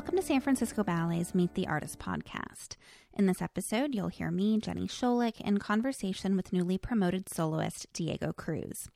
[0.00, 2.76] Welcome to San Francisco Ballet's Meet the Artist podcast.
[3.12, 8.32] In this episode, you'll hear me, Jenny Scholich, in conversation with newly promoted soloist Diego
[8.32, 8.88] Cruz.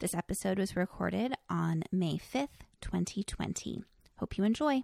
[0.00, 2.48] This episode was recorded on May 5th,
[2.82, 3.84] 2020.
[4.18, 4.82] Hope you enjoy.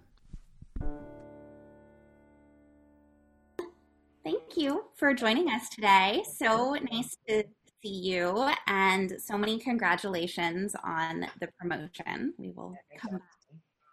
[4.23, 6.23] Thank you for joining us today.
[6.39, 7.43] So nice to
[7.83, 12.33] see you, and so many congratulations on the promotion.
[12.39, 13.19] We will come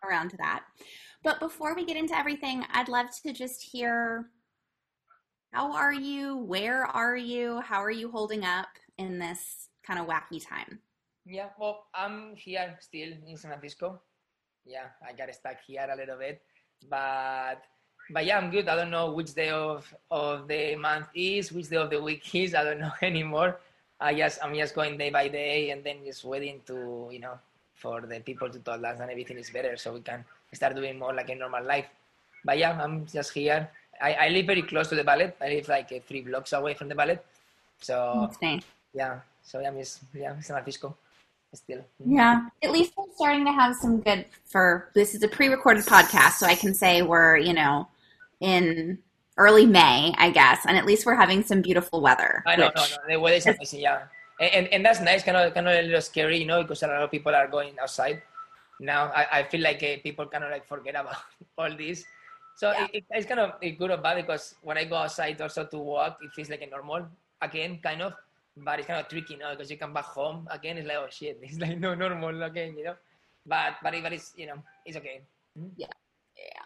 [0.02, 0.64] around to that.
[1.24, 4.28] But before we get into everything, I'd love to just hear
[5.52, 6.36] how are you?
[6.36, 7.60] Where are you?
[7.60, 10.80] How are you holding up in this kind of wacky time?
[11.24, 14.02] Yeah, well, I'm here still in San Francisco.
[14.66, 16.42] Yeah, I got stuck here a little bit,
[16.90, 17.64] but
[18.10, 18.68] but yeah, I'm good.
[18.68, 22.34] I don't know which day of of the month is, which day of the week
[22.34, 22.54] is.
[22.54, 23.60] I don't know anymore.
[23.98, 27.38] I just I'm just going day by day, and then just waiting to you know
[27.72, 30.98] for the people to tell us and everything is better, so we can start doing
[30.98, 31.86] more like a normal life.
[32.44, 33.68] But yeah, I'm just here.
[34.00, 35.32] I, I live very close to the ballet.
[35.40, 37.18] I live like uh, three blocks away from the ballet.
[37.80, 38.62] So nice.
[38.92, 40.96] yeah, so I'm just yeah, San Francisco
[41.52, 41.84] still.
[42.04, 46.34] Yeah, at least we're starting to have some good for this is a pre-recorded podcast,
[46.34, 47.88] so I can say we're you know
[48.40, 48.98] in
[49.36, 52.42] early May, I guess, and at least we're having some beautiful weather.
[52.46, 52.76] I know, which...
[52.76, 54.02] no, no, the weather is amazing, yeah,
[54.40, 56.82] and, and, and that's nice, kind of kind of a little scary, you know, because
[56.82, 58.22] a lot of people are going outside
[58.80, 59.12] now.
[59.14, 61.16] I, I feel like uh, people kind of like forget about
[61.58, 62.04] all this.
[62.56, 62.86] So yeah.
[62.92, 66.18] it, it's kind of good or bad because when I go outside also to walk,
[66.22, 67.06] it feels like a normal
[67.42, 68.14] again, kind of
[68.56, 70.96] but it's kind of tricky, you know, because you come back home again, it's like,
[70.96, 72.94] oh shit, it's like no normal again, you know.
[73.46, 75.22] But but, but it's you know, it's okay.
[75.58, 75.68] Mm-hmm.
[75.76, 75.86] Yeah,
[76.36, 76.62] yeah.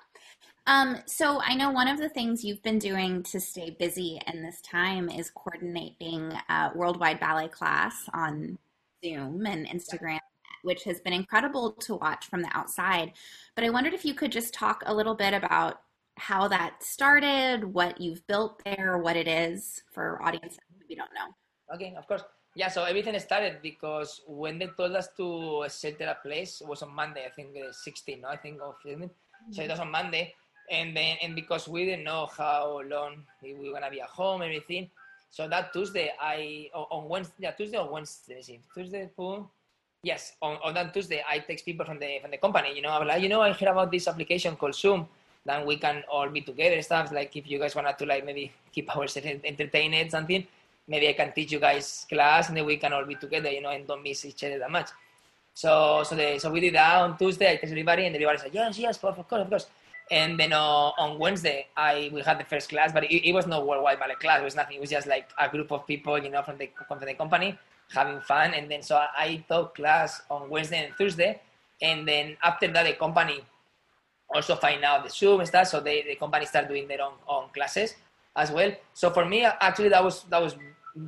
[0.66, 4.42] Um, so I know one of the things you've been doing to stay busy in
[4.42, 8.58] this time is coordinating a worldwide ballet class on
[9.02, 10.18] Zoom and Instagram,
[10.62, 13.12] which has been incredible to watch from the outside.
[13.54, 15.80] But I wondered if you could just talk a little bit about
[16.16, 21.10] how that started, what you've built there, what it is for audiences who maybe don't
[21.14, 21.34] know.
[21.74, 22.22] Okay, of course.
[22.54, 26.82] Yeah, so everything started because when they told us to set a place, it was
[26.82, 28.28] on Monday, I think the 16th, no?
[28.28, 29.10] I think of it.
[29.52, 30.34] So it was on Monday.
[30.70, 34.42] And then, and because we didn't know how long we were gonna be at home,
[34.42, 34.90] everything.
[35.30, 39.48] So that Tuesday, I on Wednesday, yeah, Tuesday or Wednesday, Tuesday, boom.
[40.02, 42.74] Yes, on, on that Tuesday, I text people from the from the company.
[42.74, 45.08] You know, I'm like, you know, I heard about this application called Zoom.
[45.44, 48.52] Then we can all be together, stuff like if you guys wanted to like maybe
[48.72, 50.46] keep ourselves entertained, something
[50.88, 53.60] maybe I can teach you guys class and then we can all be together, you
[53.60, 54.88] know, and don't miss each other that much.
[55.54, 57.52] So, so, so we did that on Tuesday.
[57.52, 59.66] I texted everybody, and everybody said, "Yes, yes, of course, of course."
[60.10, 63.46] And then uh, on Wednesday, I we had the first class, but it, it, was
[63.46, 64.40] no worldwide ballet class.
[64.40, 64.76] It was nothing.
[64.76, 67.58] It was just like a group of people, you know, from the from the company
[67.90, 68.54] having fun.
[68.54, 71.40] And then so I, I taught class on Wednesday and Thursday,
[71.80, 73.40] and then after that, the company
[74.34, 75.68] also find out the Zoom and stuff.
[75.68, 77.94] So they, the company start doing their own, own classes
[78.36, 78.72] as well.
[78.94, 80.54] So for me, actually, that was that was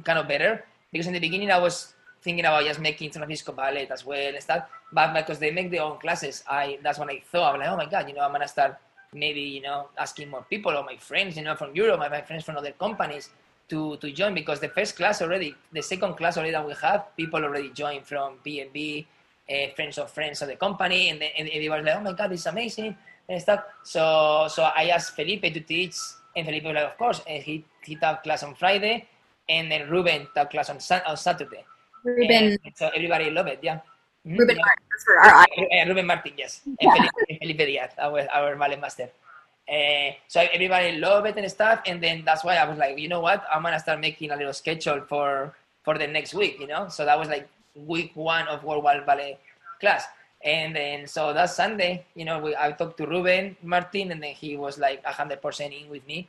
[0.05, 3.53] kind of better because in the beginning I was thinking about just making San Francisco
[3.53, 4.65] ballet as well and stuff.
[4.93, 7.77] But because they make their own classes, I that's when I thought I'm like, oh
[7.77, 8.77] my god, you know, I'm gonna start
[9.13, 12.23] maybe you know asking more people or my friends, you know, from Europe, my, my
[12.23, 13.31] friends from other companies
[13.71, 17.17] to to join because the first class already, the second class already that we have,
[17.17, 19.07] people already joined from B&B,
[19.49, 22.13] uh, friends of friends of the company, and, then, and they were like, oh my
[22.13, 22.97] god, it's amazing
[23.29, 23.65] and stuff.
[23.83, 25.97] So so I asked Felipe to teach,
[26.37, 29.09] and Felipe was like, of course, and he he taught class on Friday
[29.51, 31.67] and then Ruben taught class on, on Saturday.
[32.05, 32.57] Ruben.
[32.65, 33.81] And so everybody loved it, yeah.
[34.25, 34.63] Ruben yeah.
[34.63, 36.61] Martin, for our uh, Ruben Martin, yes.
[36.65, 36.75] Yeah.
[36.81, 39.11] And Felipe, Felipe Diaz, our, our ballet master.
[39.71, 43.09] Uh, so everybody loved it and stuff, and then that's why I was like, you
[43.09, 45.55] know what, I'm gonna start making a little schedule for
[45.85, 46.89] for the next week, you know.
[46.89, 49.39] So that was like week one of Worldwide Ballet
[49.79, 50.05] class,
[50.45, 54.35] and then so that Sunday, you know, we, I talked to Ruben Martin, and then
[54.35, 56.29] he was like hundred percent in with me,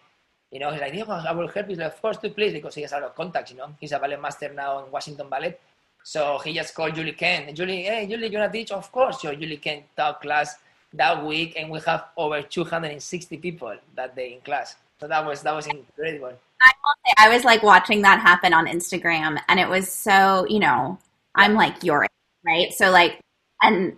[0.51, 1.77] you know, he's like, Diego, I will help you.
[1.77, 3.73] Like, of course, to please, because he has a lot of contacts, you know.
[3.79, 5.57] He's a ballet master now in Washington Ballet.
[6.03, 7.55] So he just called Julie Kent.
[7.55, 8.71] Julie, hey, Julie, you want to teach?
[8.71, 9.21] Of course.
[9.21, 10.57] So Julie Kent taught class
[10.93, 14.75] that week, and we have over 260 people that day in class.
[14.99, 16.33] So that was that was incredible.
[16.61, 16.71] I
[17.05, 20.99] say, I was like watching that happen on Instagram, and it was so, you know,
[21.33, 22.09] I'm like your age,
[22.45, 22.73] right?
[22.73, 23.19] So like,
[23.63, 23.97] and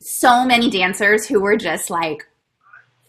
[0.00, 2.26] so many dancers who were just like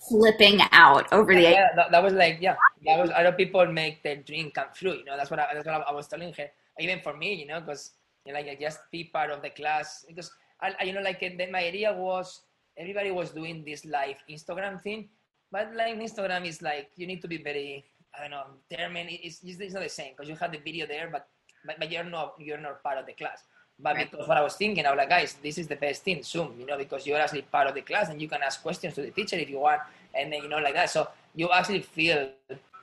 [0.07, 4.01] flipping out over the yeah, that, that, was like yeah that was other people make
[4.03, 6.47] their dream come true you know that's what I, that's what I, was telling her
[6.80, 7.91] even for me you know because
[8.25, 10.31] you know, like I just be part of the class because
[10.62, 12.41] I, you know like then my idea was
[12.77, 15.09] everybody was doing this live Instagram thing
[15.51, 17.83] but like Instagram is like you need to be very
[18.15, 21.09] I don't know determined it's, it's not the same because you have the video there
[21.12, 21.27] but,
[21.65, 23.44] but but you're not you're not part of the class
[23.79, 24.09] But Right.
[24.09, 26.56] because what I was thinking, I was like, guys, this is the best thing, Zoom,
[26.59, 29.01] you know, because you're actually part of the class and you can ask questions to
[29.06, 29.81] the teacher if you want,
[30.18, 30.89] and then you know like that.
[30.89, 32.30] So you actually feel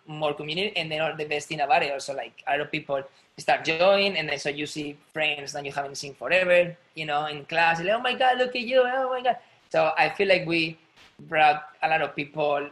[0.07, 2.71] more community, and then all the best thing about it also like a lot of
[2.71, 3.03] people
[3.39, 7.27] start joining, and then so you see friends that you haven't seen forever, you know,
[7.27, 7.81] in class.
[7.81, 8.81] Like, oh my god, look at you!
[8.87, 9.37] Oh my god.
[9.75, 10.79] So I feel like we
[11.27, 12.71] brought a lot of people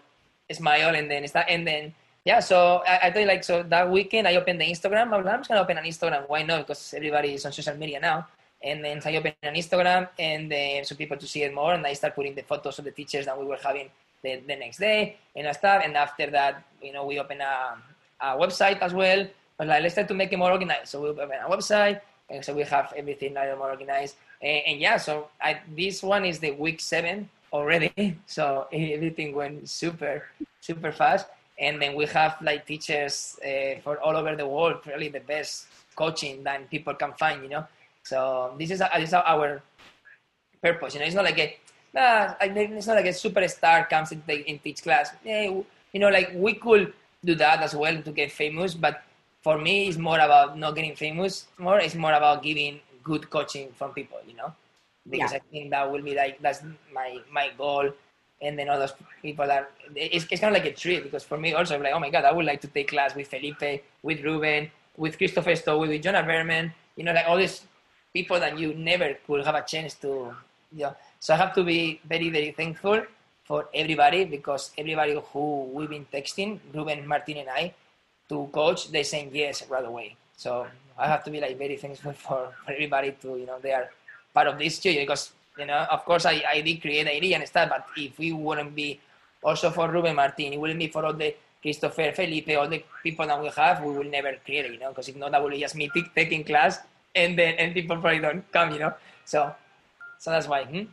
[0.53, 1.91] smile, and then start, and then
[2.25, 2.39] yeah.
[2.39, 5.11] So I, I thought like so that weekend I opened the Instagram.
[5.11, 6.29] I'm just gonna open an Instagram.
[6.31, 6.63] Why not?
[6.63, 8.29] Because everybody is on social media now.
[8.63, 11.85] And then I opened an Instagram, and then so people to see it more, and
[11.85, 13.91] I start putting the photos of the teachers that we were having
[14.23, 15.83] the, the next day and stuff.
[15.85, 17.83] And after that, you know, we open a,
[18.21, 19.27] a website as well.
[19.59, 20.87] But like, let's try to make it more organized.
[20.95, 21.99] So we open a website,
[22.31, 24.15] and so we have everything little more organized.
[24.43, 28.19] And, and yeah, so I, this one is the week seven already.
[28.27, 30.25] So everything went super,
[30.61, 31.27] super fast.
[31.59, 35.67] And then we have like teachers uh, for all over the world, really the best
[35.95, 37.67] coaching that people can find, you know.
[38.03, 39.63] So this is, uh, this is our
[40.63, 41.07] purpose, you know.
[41.07, 41.57] It's not like a
[41.95, 45.13] nah, it's not like a superstar comes in teach class.
[45.25, 45.61] Yeah,
[45.93, 46.93] you know, like we could
[47.25, 49.03] do that as well to get famous, but
[49.43, 51.47] for me, it's more about not getting famous.
[51.59, 54.53] More, it's more about giving good coaching from people, you know,
[55.09, 55.39] because Yeah.
[55.39, 56.63] I think that will be like that's
[56.93, 57.91] my my goal.
[58.43, 61.39] And then all those people that it's, it's kind of like a treat because for
[61.39, 63.85] me also I'm like oh my god I would like to take class with Felipe,
[64.03, 67.63] with Ruben, with Christopher Stowell, with Jonah Berman, you know like all these
[68.13, 70.35] people that you never could have a chance to
[70.73, 70.97] you know.
[71.21, 73.05] So I have to be very, very thankful
[73.45, 77.75] for everybody because everybody who we've been texting, Ruben, Martin, and I,
[78.29, 80.17] to coach, they saying yes right away.
[80.37, 80.67] So
[81.03, 83.89] I have to be like very thankful for, for everybody to, you know, they are
[84.35, 87.37] part of this too because, you know, of course I, I did create the idea
[87.39, 89.01] and stuff, but if we wouldn't be
[89.43, 93.27] also for Ruben Martin, it wouldn't be for all the Christopher, Felipe, all the people
[93.27, 95.51] that we have, we will never create it, you know, because if not, that will
[95.51, 96.79] be just me taking class
[97.15, 98.95] and then and people probably don't come, you know.
[99.25, 99.55] So,
[100.19, 100.65] so that's why.
[100.65, 100.85] Hmm?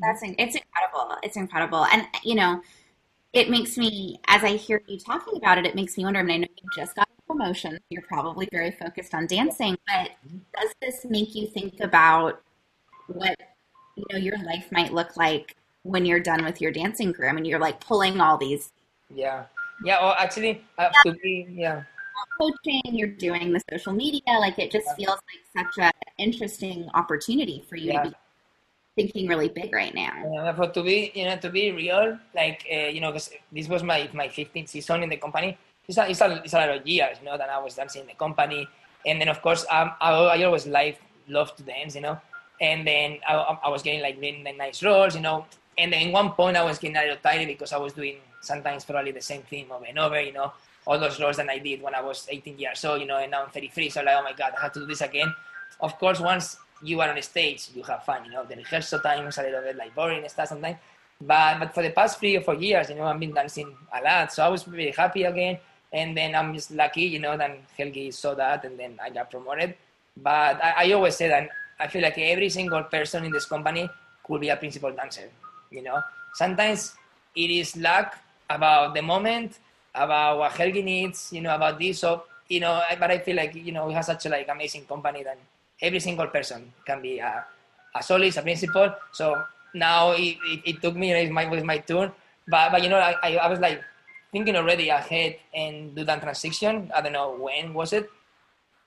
[0.00, 1.16] That's it's incredible.
[1.22, 2.62] It's incredible, and you know,
[3.32, 6.20] it makes me as I hear you talking about it, it makes me wonder.
[6.20, 7.78] I mean, I know you just got promotion.
[7.90, 10.10] You're probably very focused on dancing, but
[10.58, 12.40] does this make you think about
[13.08, 13.36] what
[13.96, 17.30] you know your life might look like when you're done with your dancing career?
[17.30, 18.70] I mean, you're like pulling all these
[19.12, 19.44] Yeah,
[19.84, 20.00] yeah.
[20.00, 21.46] Well, actually, to be.
[21.50, 21.82] Yeah,
[22.40, 22.82] coaching.
[22.84, 24.22] You're doing the social media.
[24.40, 25.18] Like it just feels
[25.54, 28.04] like such an interesting opportunity for you Yeah.
[28.04, 28.16] to be
[28.96, 30.14] thinking really big right now.
[30.38, 33.68] Uh, for to be, you know, to be real, like uh, you know, because this
[33.68, 35.58] was my my 15th season in the company.
[35.86, 38.66] It's a, a, lot of years, you know, that I was dancing in the company,
[39.04, 42.18] and then of course, um, I, I always like love to dance, you know,
[42.60, 43.34] and then I,
[43.64, 45.46] I was getting like really nice roles, you know,
[45.76, 48.84] and then one point I was getting a little tired because I was doing sometimes
[48.84, 50.52] probably the same thing over and over, you know,
[50.86, 53.30] all those roles that I did when I was 18 years old, you know, and
[53.30, 55.34] now I'm 33, so like, oh my god, I have to do this again.
[55.80, 59.26] Of course, once you are on stage, you have fun, you know, the rehearsal time
[59.26, 60.76] is a little bit like boring and stuff sometimes.
[61.20, 64.02] But but for the past three or four years, you know, I've been dancing a
[64.02, 65.58] lot, so I was really happy again.
[65.94, 69.30] And then I'm just lucky, you know, that Helgi saw that, and then I got
[69.30, 69.74] promoted.
[70.16, 71.48] But I, I always say that
[71.78, 73.88] I feel like every single person in this company
[74.26, 75.30] could be a principal dancer.
[75.70, 76.02] You know,
[76.34, 76.94] sometimes
[77.34, 78.18] it is luck
[78.50, 79.58] about the moment,
[79.94, 82.00] about what Helgi needs, you know, about this.
[82.00, 84.84] So you know, but I feel like you know we have such a like amazing
[84.84, 85.38] company that
[85.80, 87.44] every single person can be a,
[87.94, 88.94] a soloist, a principal.
[89.12, 89.42] So
[89.74, 92.12] now it, it, it took me, was my, it was my turn.
[92.46, 93.82] But, but you know, I, I was like
[94.34, 96.90] thinking already ahead and do that transition.
[96.90, 98.10] I don't know when was it.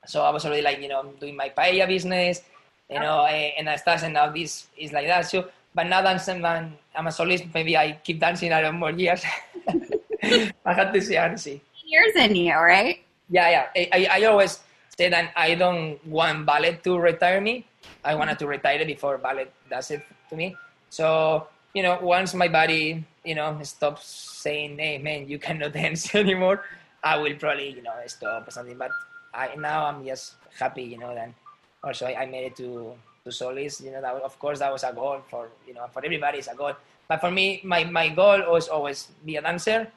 [0.05, 2.43] So I was already like, you know, doing my paella business,
[2.91, 5.23] you know, eh, and I started, and now this is like that.
[5.23, 8.91] So, but now that I'm, I'm a solist, maybe I keep dancing a lot more
[8.91, 9.23] years.
[10.67, 11.61] I had to see, I had to see.
[11.85, 12.99] Years in you, right?
[13.29, 13.65] Yeah, yeah.
[13.71, 14.59] I, I, I always
[14.97, 17.65] say that I don't want ballet to retire me.
[18.03, 20.57] I wanted to retire before ballet does it to me.
[20.89, 26.15] So, you know, once my body, you know, stop saying, hey, man, you cannot dance
[26.15, 26.63] anymore,
[27.03, 28.77] I will probably, you know, stop or something.
[28.77, 28.91] But
[29.33, 31.33] I now I'm just happy, you know, that
[31.83, 33.81] also I, I made it to, to Solis.
[33.81, 36.47] You know, that, of course, that was a goal for, you know, for everybody, it's
[36.47, 36.73] a goal.
[37.07, 39.87] But for me, my, my goal was always be a dancer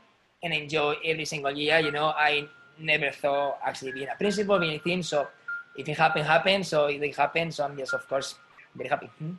[0.43, 1.79] and enjoy every single year.
[1.79, 2.47] You know, I
[2.79, 5.03] never thought actually being a principal, being a team.
[5.03, 5.29] So
[5.77, 6.67] if it happened, happened.
[6.67, 8.35] So if it happened, so I'm just, of course,
[8.75, 9.11] very happy.
[9.19, 9.35] Hmm?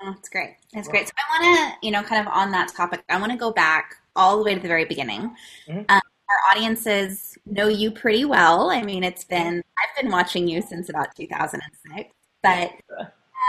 [0.00, 0.56] Oh, that's great.
[0.72, 1.08] That's great.
[1.08, 3.52] So I want to, you know, kind of on that topic, I want to go
[3.52, 5.34] back all the way to the very beginning.
[5.66, 5.84] Mhm.
[5.88, 6.00] Um,
[6.30, 8.70] our audiences know you pretty well.
[8.70, 12.10] I mean, it's been, I've been watching you since about 2006,
[12.42, 12.72] but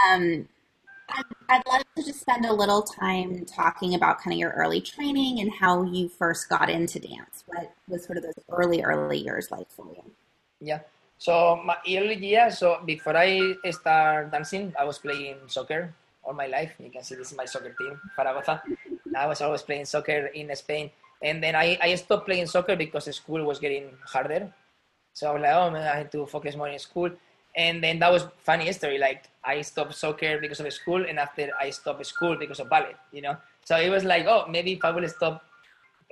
[0.07, 0.47] um,
[1.09, 4.81] I'd, I'd love to just spend a little time talking about kind of your early
[4.81, 7.43] training and how you first got into dance.
[7.47, 10.03] What was sort of those early, early years like for you?
[10.61, 10.79] Yeah.
[11.17, 15.93] So my early years, so before I start dancing, I was playing soccer
[16.29, 16.71] all my life.
[16.79, 18.61] You can see this is my soccer team, Zaragoza.
[19.17, 20.91] I was always playing soccer in Spain.
[21.23, 24.53] And then I, I stopped playing soccer because school was getting harder.
[25.13, 27.09] So I was like, oh man, I had to focus more in school.
[27.57, 28.99] And then that was funny story.
[28.99, 32.93] Like I stopped soccer because of school, and after I stopped school because of ballet.
[33.11, 35.43] You know, so it was like, oh, maybe if I will stop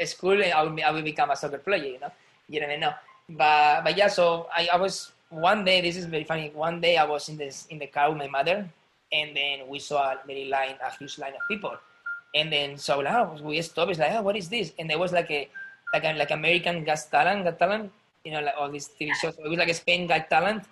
[0.03, 1.85] school, I will I will become a soccer player.
[1.93, 2.11] You know,
[2.49, 2.91] you never know.
[3.29, 5.79] But but yeah, so I, I was one day.
[5.79, 6.51] This is very funny.
[6.55, 8.67] One day I was in this in the car with my mother,
[9.11, 11.75] and then we saw a line, a huge line of people.
[12.35, 13.91] And then so like, oh, we stopped.
[13.91, 14.73] It's like, oh, what is this?
[14.77, 15.49] And there was like a
[15.93, 17.91] like a, like American Got Talent, Got Talent,
[18.25, 19.35] you know, like all these TV shows.
[19.35, 20.63] So it was like a Spain Got Talent,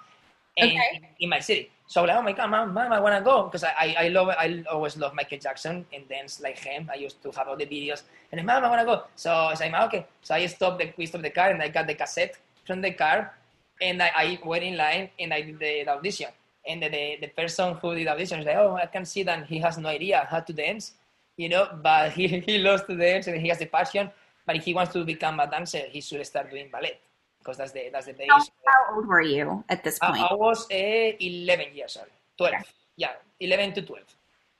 [0.57, 1.15] and Okay.
[1.19, 1.71] in my city.
[1.87, 4.07] So I'm like, oh my god, mom, mom I wanna go because I, I I
[4.09, 6.89] love I always love Michael Jackson and dance like him.
[6.91, 8.01] I used to have all the videos,
[8.31, 9.03] and then, mom, I wanna go.
[9.15, 10.05] So I said, "Mom, okay.
[10.23, 12.91] So I stopped the we stopped the car and I got the cassette from the
[12.91, 13.33] car,
[13.81, 16.29] and I, I went in line and I did the, the audition.
[16.67, 19.45] And the, the, person who did the audition is like, oh, I can see that
[19.45, 20.93] he has no idea how to dance,
[21.37, 24.09] you know, but he, he loves to dance and he has the passion.
[24.45, 26.99] But if he wants to become a dancer, he should start doing ballet
[27.45, 28.29] because that's the that's the base.
[28.29, 30.31] How, how old were you at this I, point?
[30.31, 32.53] I was uh, 11 years old, 12.
[32.53, 32.63] Okay.
[32.97, 34.03] Yeah, 11 to 12.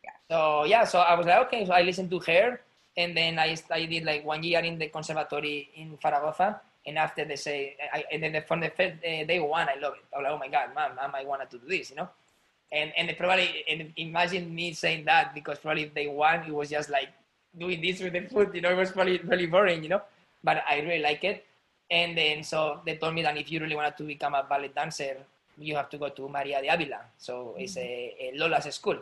[0.03, 0.09] Yeah.
[0.29, 2.62] So yeah, so I was like, okay, so I listened to her,
[2.95, 7.25] and then I, I did like one year in the conservatory in Zaragoza, and after
[7.25, 10.06] they say, I, and then from the first uh, day one, I love it.
[10.13, 12.10] I was like, oh my god, mom, mom, I wanted to do this, you know.
[12.72, 16.89] And and probably and imagine me saying that because probably day one it was just
[16.89, 17.10] like
[17.58, 20.01] doing this with the foot, you know, it was probably really boring, you know.
[20.44, 21.46] But I really like it.
[21.89, 24.72] And then so they told me that if you really wanted to become a ballet
[24.75, 25.18] dancer,
[25.58, 27.01] you have to go to Maria de Avila.
[27.18, 28.98] So it's a, a Lola's school.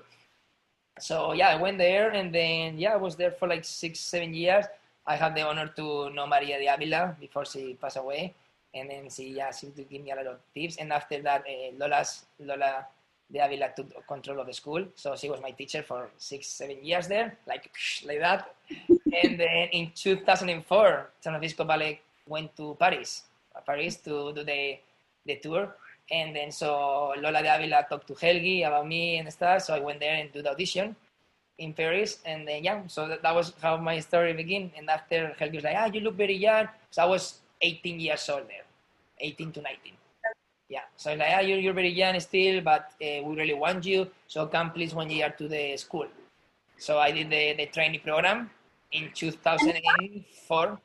[1.00, 4.34] So yeah, I went there and then yeah, I was there for like six, seven
[4.34, 4.66] years.
[5.06, 8.34] I had the honor to know Maria de Avila before she passed away.
[8.74, 10.78] And then she yeah, to give me a lot of tips.
[10.78, 12.86] And after that, uh, Lola's Lola
[13.32, 14.86] de Avila took control of the school.
[14.96, 17.70] So she was my teacher for six, seven years there, like
[18.06, 18.56] like that.
[19.24, 23.24] and then in 2004, San Francisco Ballet went to Paris,
[23.56, 24.78] uh, Paris to do the
[25.26, 25.76] the tour.
[26.10, 29.62] And then so Lola de Avila talked to Helgi about me and stuff.
[29.64, 30.96] So I went there and do the audition
[31.58, 32.20] in Paris.
[32.26, 34.72] And then yeah, so that, that was how my story began.
[34.78, 36.68] And after Helgi was like, ah, you look very young.
[36.92, 38.66] So I was 18 years old there,
[39.20, 39.94] 18 to 19.
[40.70, 44.08] Yeah, so like, ah, you're, you're very young still, but uh, we really want you.
[44.28, 46.08] So come please one year to the school.
[46.78, 48.50] So I did the, the training program
[48.92, 50.66] in 2004.
[50.68, 50.80] First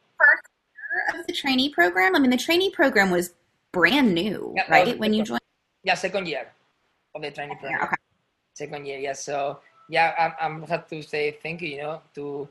[1.15, 2.15] year of the trainee program?
[2.15, 3.35] I mean, the trainee program was
[3.73, 4.99] brand new, Yeah, right?
[4.99, 5.41] When you joined.
[5.85, 6.49] Yeah, second year
[7.15, 7.83] of the training program.
[7.85, 7.97] Okay.
[8.55, 12.49] second year yeah so yeah i'm, I'm have to say thank you you know to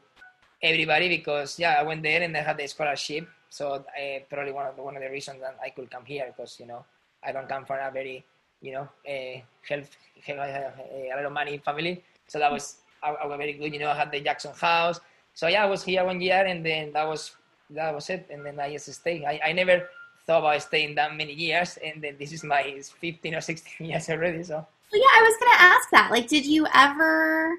[0.61, 3.27] everybody because yeah i went there and i had the scholarship.
[3.49, 6.25] So I, probably one of the, one of the reasons that i could come here
[6.27, 6.83] because you know
[7.23, 8.25] i don't come from a very
[8.61, 9.89] you know uh, health,
[10.25, 12.03] health uh, a lot of money family.
[12.27, 14.99] So that was I, I was very good you know i had the jackson house.
[15.33, 17.35] So yeah i was here one year and then that was
[17.69, 18.27] that was it.
[18.29, 19.23] And then i just stayed.
[19.23, 19.87] I, I never
[20.27, 22.61] thought about staying that many years and then this is my
[22.99, 24.55] 15 or 16 years already so
[24.91, 26.11] Well, yeah, I was going to ask that.
[26.11, 27.57] Like, did you ever,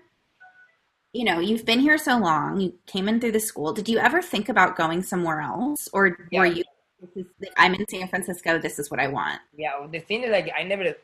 [1.12, 3.72] you know, you've been here so long, you came in through the school.
[3.72, 5.88] Did you ever think about going somewhere else?
[5.92, 6.40] Or Yeah.
[6.40, 6.64] were you,
[7.00, 9.40] this is, I'm in San Francisco, this is what I want?
[9.56, 10.94] yeah the thing is like i never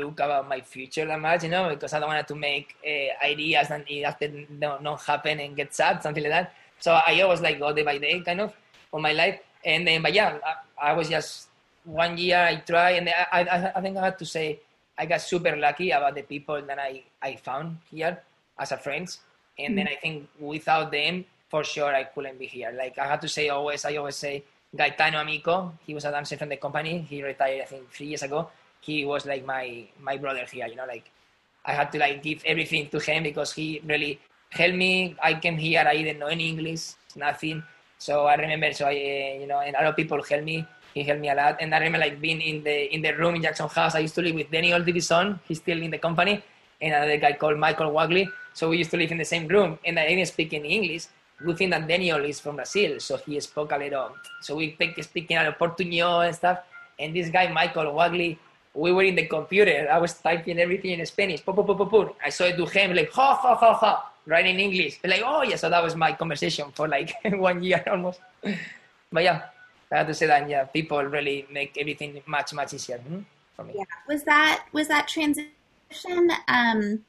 [0.00, 3.10] look about my future that much you know because i don't want to make uh,
[3.32, 4.28] ideas and it after
[4.62, 7.82] don't, don't happen and get sad something like that so i always like go day
[7.82, 8.54] by day kind of
[8.92, 10.38] on my life and then but yeah
[10.80, 11.48] i, I was just
[11.84, 14.60] one year i try and I, I i think i had to say
[14.98, 18.20] i got super lucky about the people that i i found here
[18.58, 19.20] as a friends
[19.58, 19.92] and then mm.
[19.92, 23.48] i think without them for sure i couldn't be here like i had to say
[23.48, 24.42] always i always say
[24.74, 27.02] Gaetano Amico, he was a dancer from the company.
[27.02, 28.48] He retired, I think, three years ago.
[28.80, 30.66] He was like my my brother here.
[30.66, 31.10] You know, like
[31.64, 35.14] I had to like give everything to him because he really helped me.
[35.22, 37.62] I came here, I didn't know any English, nothing.
[38.02, 40.66] So I remember, so I, you know, and a lot of people helped me.
[40.92, 43.36] He helped me a lot, and I remember like being in the in the room
[43.36, 43.94] in Jackson House.
[43.94, 45.38] I used to live with Danny Oldivison.
[45.46, 46.42] He's still in the company,
[46.82, 48.26] and another guy called Michael Wagley.
[48.58, 51.06] So we used to live in the same room, and I didn't speak any English.
[51.46, 54.10] We thing that Daniel is from Brazil, so he spoke a little.
[54.40, 56.58] So we speaking a little and stuff.
[56.98, 58.36] And this guy Michael Wagley,
[58.74, 59.88] we were in the computer.
[59.88, 61.44] I was typing everything in Spanish.
[61.44, 62.16] Pop, pop, pop, pop, pop.
[62.18, 65.00] I saw it to him like ha ha ha ha, right in English.
[65.04, 68.20] Like oh yeah, so that was my conversation for like one year almost.
[69.12, 69.42] But yeah,
[69.92, 73.20] I have to say that yeah, people really make everything much much easier hmm,
[73.54, 73.74] for me.
[73.76, 73.84] Yeah.
[74.08, 75.50] Was that, was that transition,
[76.48, 77.04] um,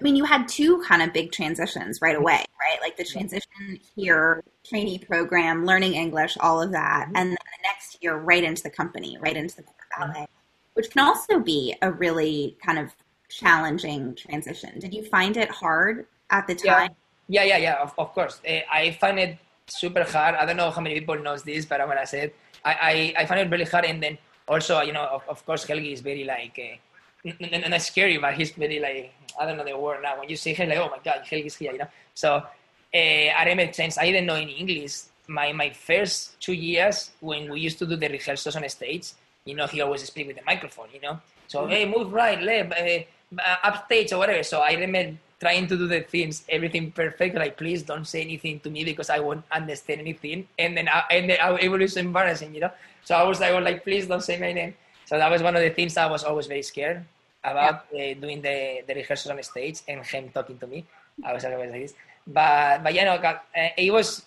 [0.00, 2.80] I mean, you had two kind of big transitions right away, right?
[2.80, 7.98] Like the transition here, trainee program, learning English, all of that, and then the next
[8.00, 10.26] year, right into the company, right into the corps ballet.
[10.74, 12.90] which can also be a really kind of
[13.28, 14.78] challenging transition.
[14.78, 16.90] Did you find it hard at the time?
[17.28, 18.40] Yeah, yeah, yeah, yeah of, of course.
[18.48, 20.34] Uh, I find it super hard.
[20.34, 22.36] I don't know how many people knows this, but I'm gonna say it.
[22.64, 22.72] I,
[23.16, 25.92] I, I find it really hard, and then also, you know, of, of course, Helgi
[25.92, 29.64] is very like, uh, n- n- not scary, but he's very like, I don't know
[29.64, 30.18] the word now.
[30.18, 31.88] When you see him, like, oh my god, Helgi's here, you know.
[32.14, 37.10] So uh, I remember since I didn't know any English, my my first two years
[37.20, 39.12] when we used to do the rehearsals on stage,
[39.44, 41.20] you know, he always speak with the microphone, you know.
[41.46, 41.70] So mm-hmm.
[41.70, 44.42] hey, move right, left, uh, upstage or whatever.
[44.42, 47.34] So I remember trying to do the things, everything perfect.
[47.34, 50.46] Like, please don't say anything to me because I won't understand anything.
[50.56, 52.70] And then, I, and then I, it was embarrassing, you know.
[53.02, 54.74] So I was like, well, like, please don't say my name.
[55.06, 57.04] So that was one of the things I was always very scared
[57.42, 58.14] about yeah.
[58.14, 60.86] uh, doing the, the rehearsals on stage and him talking to me.
[61.24, 61.94] I was always like this.
[62.24, 63.38] But but you know, uh,
[63.76, 64.24] it was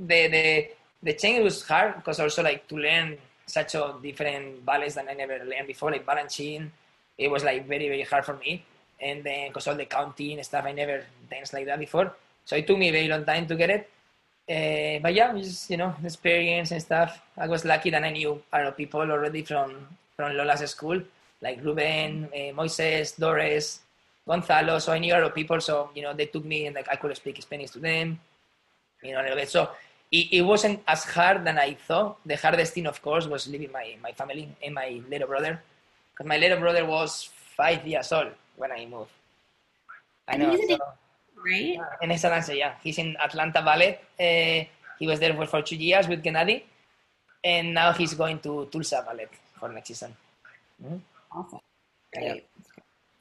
[0.00, 0.46] the the
[1.02, 5.12] the change was hard because also like to learn such a different ballets that I
[5.12, 6.70] never learned before, like Balanchine.
[7.18, 8.64] It was like very very hard for me,
[9.00, 12.12] and then because all the counting and stuff I never danced like that before,
[12.44, 13.90] so it took me a very long time to get it.
[14.44, 17.20] Uh, but yeah, just you know, experience and stuff.
[17.36, 21.00] I was lucky that I knew a lot of people already from from Lola's school,
[21.40, 23.80] like Ruben, uh, Moises, Dores,
[24.28, 24.78] Gonzalo.
[24.78, 25.60] So I knew a lot of people.
[25.60, 28.20] So you know, they took me and like I could speak Spanish to them.
[29.02, 29.48] You know, a little bit.
[29.48, 29.70] So
[30.12, 32.18] it, it wasn't as hard than I thought.
[32.26, 35.62] The hardest thing, of course, was leaving my my family and my little brother,
[36.12, 39.08] because my little brother was five years old when I move.
[40.28, 40.56] I know.
[40.56, 40.78] So,
[41.44, 41.78] right?
[42.02, 42.74] In Excelencia, yeah.
[42.82, 43.98] He's in Atlanta Ballet.
[44.18, 44.64] Uh,
[44.98, 46.62] he was there for, for two years with Gennady,
[47.42, 49.26] and now he's going to Tulsa Ballet
[49.58, 50.14] for next season.
[50.82, 50.96] Mm-hmm.
[51.38, 51.60] Awesome.
[52.14, 52.44] Great.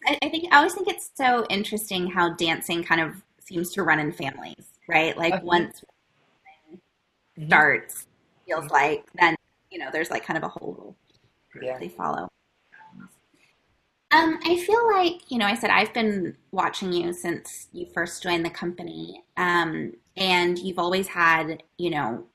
[0.05, 0.11] Yeah.
[0.13, 3.83] I, I think I always think it's so interesting how dancing kind of seems to
[3.83, 5.17] run in families, right?
[5.17, 5.43] Like okay.
[5.43, 5.83] once
[7.37, 7.47] mm-hmm.
[7.47, 8.05] starts,
[8.45, 8.73] feels mm-hmm.
[8.73, 9.35] like then
[9.71, 10.95] you know there's like kind of a whole
[11.61, 11.77] yeah.
[11.79, 12.29] they follow.
[14.13, 18.21] Um, I feel like you know I said I've been watching you since you first
[18.21, 22.25] joined the company, um, and you've always had you know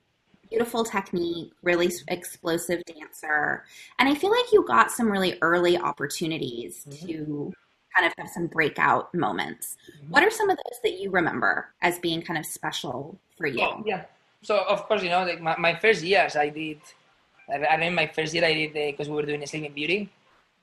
[0.51, 3.65] beautiful technique, really explosive dancer.
[3.99, 7.07] And I feel like you got some really early opportunities mm-hmm.
[7.07, 7.53] to
[7.95, 9.77] kind of have some breakout moments.
[9.91, 10.13] Mm-hmm.
[10.13, 13.63] What are some of those that you remember as being kind of special for you?
[13.63, 14.05] Oh, yeah.
[14.43, 16.81] So, of course, you know, like my, my first years, I did,
[17.53, 20.11] I, remember my first year I did, because we were doing Sleeping Beauty.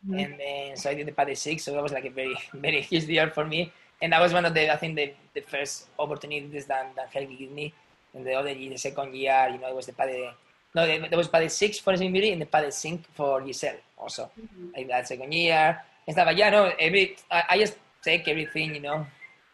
[0.08, 0.20] Mm-hmm.
[0.20, 1.64] And then, so I did the Pas de Six.
[1.64, 3.72] So that was like a very, very huge year for me.
[4.02, 7.36] And that was one of the, I think, the, the first opportunities that, that Helgi
[7.36, 7.74] gave me
[8.16, 10.32] and the other year, the second year, you know, it was the Pas de,
[10.74, 14.32] no, there was Pas de Six for Beauty and the de Cinq for Giselle also.
[14.40, 14.68] Mm-hmm.
[14.76, 16.26] Like that second year and stuff.
[16.26, 19.06] But yeah, no, every, I, I just take everything, you know,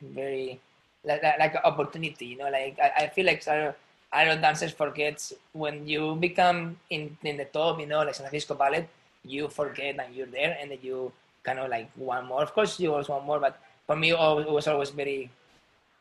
[0.01, 0.59] very,
[1.03, 4.71] like, like, like an opportunity, you know, like I, I feel like lot of dancers
[4.71, 8.87] forgets when you become in, in the top, you know, like San Francisco Ballet,
[9.23, 11.11] you forget that you're there and then you
[11.43, 12.41] kind of like want more.
[12.41, 15.29] Of course, you always want more, but for me, it was always very,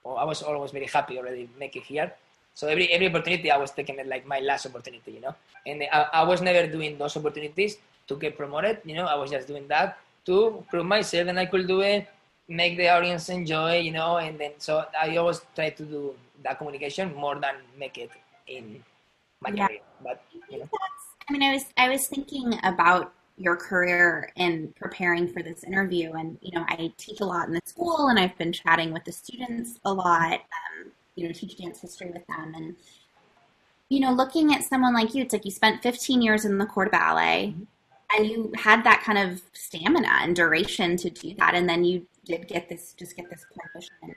[0.07, 2.13] I was always very happy already making here.
[2.55, 5.35] So every every opportunity I was taking it like my last opportunity, you know.
[5.67, 7.77] And I, I was never doing those opportunities
[8.09, 9.07] to get promoted, you know.
[9.07, 12.09] I was just doing that to prove myself and I could do it,
[12.49, 14.19] make the audience enjoy, you know.
[14.19, 18.11] And then so I always try to do that communication more than make it
[18.47, 18.83] in
[19.41, 19.67] my yeah.
[19.67, 19.81] career.
[20.03, 20.69] But you know.
[21.31, 26.13] I mean, I was I was thinking about your career and preparing for this interview,
[26.15, 29.05] and you know, I teach a lot in the school, and I've been chatting with
[29.05, 30.33] the students a lot.
[30.33, 32.55] Um, you know, teach dance history with them.
[32.57, 32.77] And,
[33.89, 36.67] you know, looking at someone like you, it's like you spent 15 years in the
[36.67, 37.55] corps de ballet
[38.17, 41.55] and you had that kind of stamina and duration to do that.
[41.55, 44.17] And then you did get this, just get this prohibition.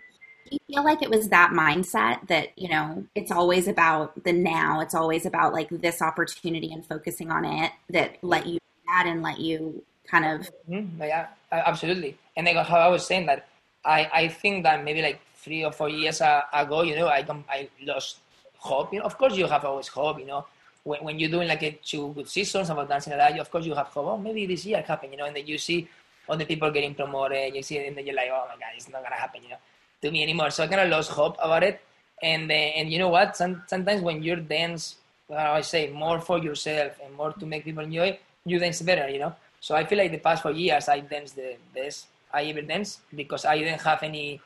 [0.67, 4.95] Feel like it was that mindset that, you know, it's always about the now, it's
[4.95, 9.39] always about like this opportunity and focusing on it that let you that and let
[9.39, 10.49] you kind of.
[10.69, 11.01] Mm-hmm.
[11.01, 12.17] Yeah, absolutely.
[12.35, 13.47] And like how I was saying that
[13.85, 17.69] I, I think that maybe like three or four years ago, you know, I I
[17.83, 18.17] lost
[18.57, 18.93] hope.
[18.93, 20.19] You know, of course, you have always hope.
[20.19, 20.45] You know,
[20.83, 23.65] when, when you're doing like a two good seasons about dancing like that, of course
[23.65, 24.07] you have hope.
[24.07, 25.11] Oh, maybe this year happen.
[25.11, 25.87] You know, and then you see
[26.27, 27.55] all the people getting promoted.
[27.55, 29.43] You see, and then you're like, oh my god, it's not gonna happen.
[29.43, 29.61] You know,
[30.03, 30.51] to me anymore.
[30.51, 31.81] So I kind of lost hope about it.
[32.21, 33.35] And uh, and you know what?
[33.35, 34.95] Some, sometimes when you dance,
[35.31, 39.09] I say more for yourself and more to make people enjoy, you dance better.
[39.09, 39.35] You know.
[39.59, 42.99] So I feel like the past four years I danced the best I ever danced
[43.15, 44.41] because I didn't have any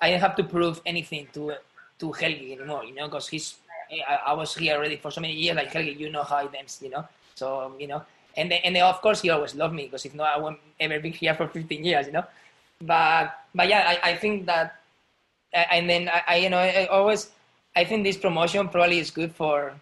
[0.00, 1.56] I didn't have to prove anything to
[2.00, 3.56] to Helgi anymore, you know, because he's
[4.08, 5.56] I, I, was here already for so many years.
[5.56, 7.06] Like Helgi, you know how I dance, you know.
[7.34, 8.02] So you know,
[8.36, 10.98] and then, and of course he always loved me because if not, I wouldn't ever
[11.00, 12.24] be here for 15 years, you know.
[12.84, 14.80] But but yeah, I, I think that,
[15.52, 17.30] and then I, I you know I always
[17.76, 19.74] I think this promotion probably is good for,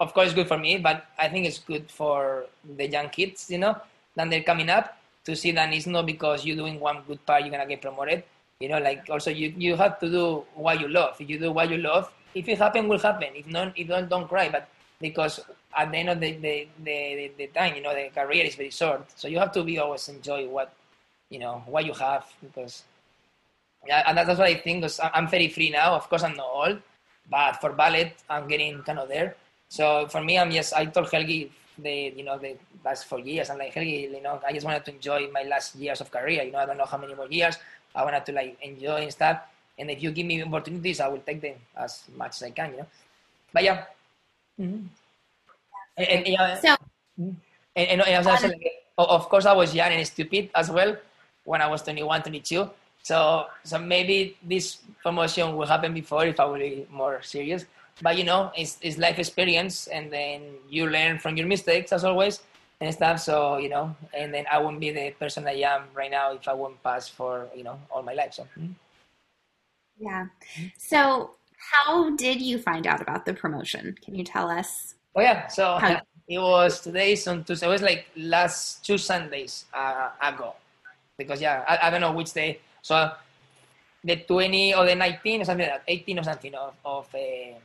[0.00, 3.58] of course, good for me, but I think it's good for the young kids, you
[3.58, 3.76] know.
[4.16, 7.42] then they're coming up to see that it's not because you're doing one good part
[7.42, 8.24] you're gonna get promoted.
[8.58, 11.20] You know, like also you, you have to do what you love.
[11.20, 13.28] If you do what you love, if it happen, will happen.
[13.34, 14.48] If not, if don't, don't cry.
[14.48, 14.68] But
[15.00, 15.40] because
[15.76, 18.70] at the end of the, the, the, the time, you know, the career is very
[18.70, 19.04] short.
[19.14, 20.72] So you have to be always enjoy what,
[21.30, 22.84] you know, what you have because,
[23.86, 24.82] yeah, and that's what I think.
[24.82, 25.94] Because I'm very free now.
[25.94, 26.78] Of course, I'm not old,
[27.30, 29.36] but for ballet, I'm getting kind of there.
[29.68, 30.74] So for me, I'm just.
[30.74, 33.50] I told Helgi the you know the last four years.
[33.50, 36.42] I'm like Helgi, you know, I just wanted to enjoy my last years of career.
[36.42, 37.56] You know, I don't know how many more years.
[37.94, 39.40] I wanted to like enjoy and stuff.
[39.78, 42.70] And if you give me opportunities, I will take them as much as I can.
[42.72, 42.86] You know,
[43.52, 43.84] but yeah.
[44.60, 44.86] Mm-hmm.
[45.98, 46.76] And, and, yeah, So
[47.18, 47.36] and,
[47.76, 50.96] and, and was also like, of course, I was young and stupid as well
[51.46, 52.68] when I was 21, 22.
[53.02, 57.64] So, so maybe this promotion will happen before if I will be more serious.
[58.02, 62.04] But you know, it's, it's life experience, and then you learn from your mistakes as
[62.04, 62.40] always
[62.80, 63.20] and stuff.
[63.20, 66.46] So you know, and then I won't be the person I am right now if
[66.46, 68.34] I won't pass for you know all my life.
[68.34, 68.46] So.
[68.58, 68.74] mm.
[69.98, 70.26] yeah.
[70.76, 71.30] So
[71.72, 73.96] how did you find out about the promotion?
[74.04, 74.94] Can you tell us?
[75.14, 77.66] Oh yeah, so How- it was today's on Tuesday.
[77.66, 80.54] It was like last two Sundays uh, ago,
[81.16, 82.60] because yeah, I, I don't know which day.
[82.82, 83.10] So
[84.04, 87.58] the 20 or the 19 or something like that, 18 or something of, of uh,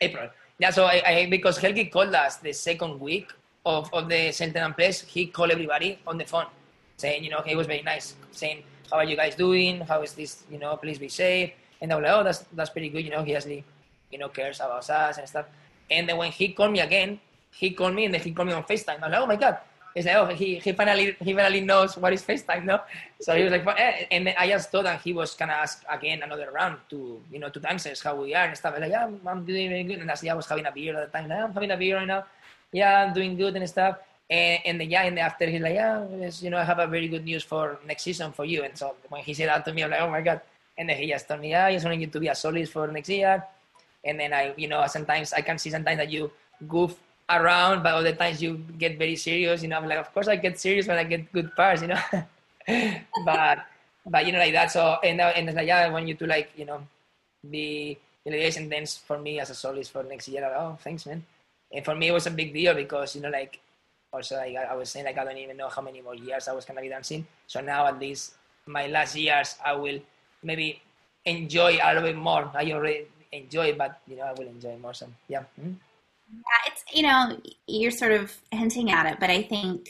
[0.00, 0.28] April.
[0.58, 3.32] Yeah, so I, I because Helgi called us the second week
[3.66, 6.46] of, of the and place, he called everybody on the phone,
[6.96, 9.80] saying, you know, he was very nice, saying, how are you guys doing?
[9.80, 10.44] How is this?
[10.50, 11.50] You know, please be safe.
[11.80, 13.04] And I was like, oh, that's that's pretty good.
[13.04, 13.64] You know, he actually,
[14.12, 15.46] you know, cares about us and stuff.
[15.90, 17.18] And then when he called me again,
[17.50, 19.02] he called me and then he called me on FaceTime.
[19.02, 19.58] I was like, oh my god.
[19.96, 22.80] Like, oh, he, he finally he finally knows what is FaceTime, no?
[23.20, 24.06] So he was like, eh.
[24.10, 27.48] and I just thought that he was gonna ask again another round to you know
[27.48, 28.74] to answers how we are and stuff.
[28.76, 30.00] I like, yeah, I'm, doing very good.
[30.00, 31.30] And I was having a beer at the time.
[31.30, 32.24] I'm having a beer right now.
[32.72, 33.98] Yeah, I'm doing good and stuff.
[34.28, 36.04] And, and then yeah, and after he's like, yeah,
[36.40, 38.64] you know, I have a very good news for next season for you.
[38.64, 40.40] And so when he said that to me, I'm like, oh my god.
[40.76, 42.70] And then he just told me, yeah, I just want you to be a solist
[42.70, 43.44] for next year.
[44.04, 46.32] And then I, you know, sometimes I can see sometimes that you
[46.66, 46.98] goof
[47.30, 49.62] around, but other times you get very serious.
[49.62, 51.88] You know, I'm like, of course I get serious when I get good parts, you
[51.88, 52.00] know.
[53.24, 53.58] but
[54.06, 54.70] but you know, like that.
[54.70, 56.80] So and uh, and it's like, yeah, I want you to like, you know,
[57.50, 60.42] be delegation dance for me as a solist for next year.
[60.42, 61.24] Like, oh, thanks, man.
[61.72, 63.60] And for me, it was a big deal because you know, like,
[64.12, 66.52] also like I was saying, like I don't even know how many more years I
[66.52, 67.26] was gonna be dancing.
[67.46, 68.34] So now at least
[68.66, 70.00] my last years, I will
[70.42, 70.80] maybe
[71.24, 72.50] enjoy a little bit more.
[72.54, 74.94] I already enjoy, but you know, I will enjoy more.
[74.94, 75.44] So yeah.
[75.60, 75.76] Mhm.
[76.32, 79.88] Yeah, it's you know you're sort of hinting at it, but I think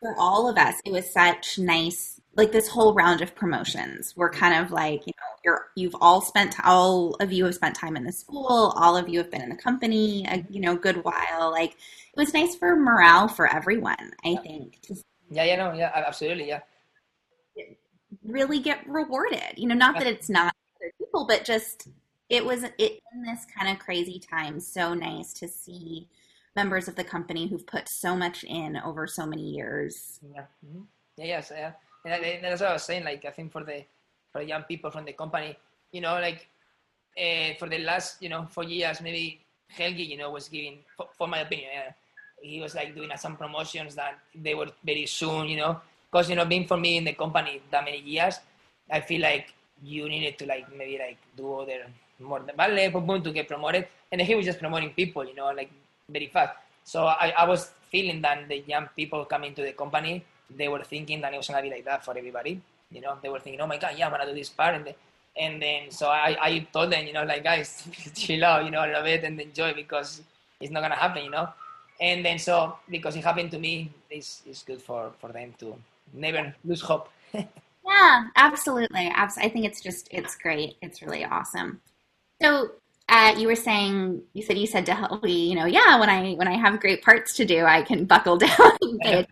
[0.00, 2.20] for all of us, it was such nice.
[2.36, 6.20] Like this whole round of promotions, we're kind of like you know you're you've all
[6.20, 9.42] spent all of you have spent time in the school, all of you have been
[9.42, 11.50] in the company a you know good while.
[11.52, 14.12] Like it was nice for morale for everyone.
[14.24, 14.78] I think
[15.30, 16.60] Yeah, yeah, no, yeah, absolutely, yeah.
[18.24, 19.56] really get rewarded.
[19.56, 21.88] You know, not that it's not other people, but just
[22.28, 26.08] it was it in this kind of crazy time so nice to see
[26.56, 30.20] members of the company who've put so much in over so many years.
[30.34, 30.44] Yeah.
[30.64, 30.84] mhm.
[31.16, 31.72] Yeah, yes, yeah.
[32.04, 33.04] And that's what I was saying.
[33.04, 33.84] Like, I think for the
[34.32, 35.56] for the young people from the company,
[35.92, 36.48] you know, like
[37.18, 41.08] uh, for the last, you know, four years, maybe Helgi, you know, was giving, for,
[41.16, 41.92] for my opinion, yeah,
[42.42, 46.36] he was like doing some promotions that they were very soon, you know, because you
[46.36, 48.40] know, being for me in the company that many years,
[48.90, 51.86] I feel like you needed to like maybe like do other
[52.20, 55.70] more boom, boom, to get promoted, and he was just promoting people, you know, like
[56.08, 56.52] very fast.
[56.84, 60.82] So I, I was feeling that the young people coming to the company, they were
[60.82, 62.60] thinking that it was gonna be like that for everybody.
[62.90, 64.84] You know, they were thinking, oh my god, yeah, I'm gonna do this part, and,
[64.84, 64.94] the,
[65.36, 68.82] and then so I, I told them, you know, like guys, chill out, you know,
[68.86, 70.22] little bit and enjoy because
[70.60, 71.48] it's not gonna happen, you know.
[72.00, 75.74] And then so because it happened to me, it's it's good for for them to
[76.12, 77.08] never lose hope.
[77.86, 79.12] Yeah, absolutely.
[79.14, 80.76] Abs- I think it's just it's great.
[80.80, 81.80] It's really awesome.
[82.42, 82.72] So
[83.08, 86.34] uh, you were saying you said you said to Helgi, you know, yeah, when I
[86.34, 88.50] when I have great parts to do, I can buckle down.
[89.02, 89.26] pay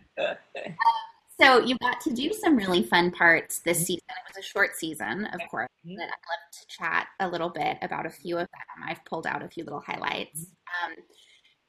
[1.41, 4.05] So you got to do some really fun parts this season.
[4.09, 5.69] It was a short season, of course.
[5.87, 5.97] Mhm.
[5.97, 8.85] But I'd love to chat a little bit about a few of them.
[8.89, 10.47] I've pulled out a few little highlights.
[10.85, 10.95] Um,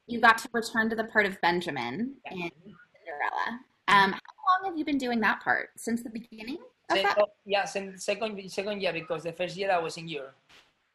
[0.05, 3.59] you got to return to the part of Benjamin in Cinderella.
[3.87, 4.19] Um, how
[4.61, 5.69] long have you been doing that part?
[5.77, 6.57] Since the beginning
[6.89, 7.17] of Se- that?
[7.19, 10.35] oh, yeah, second second year because the first year I was in Europe,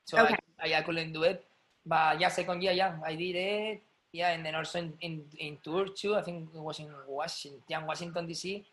[0.09, 0.37] so Okay.
[0.65, 1.45] I, I couldn't do it.
[1.85, 3.83] But yeah, second year, yeah, I did it.
[4.13, 6.17] Yeah, and then also in, in, in tour too.
[6.17, 8.65] I think it was in Washington, Washington DC.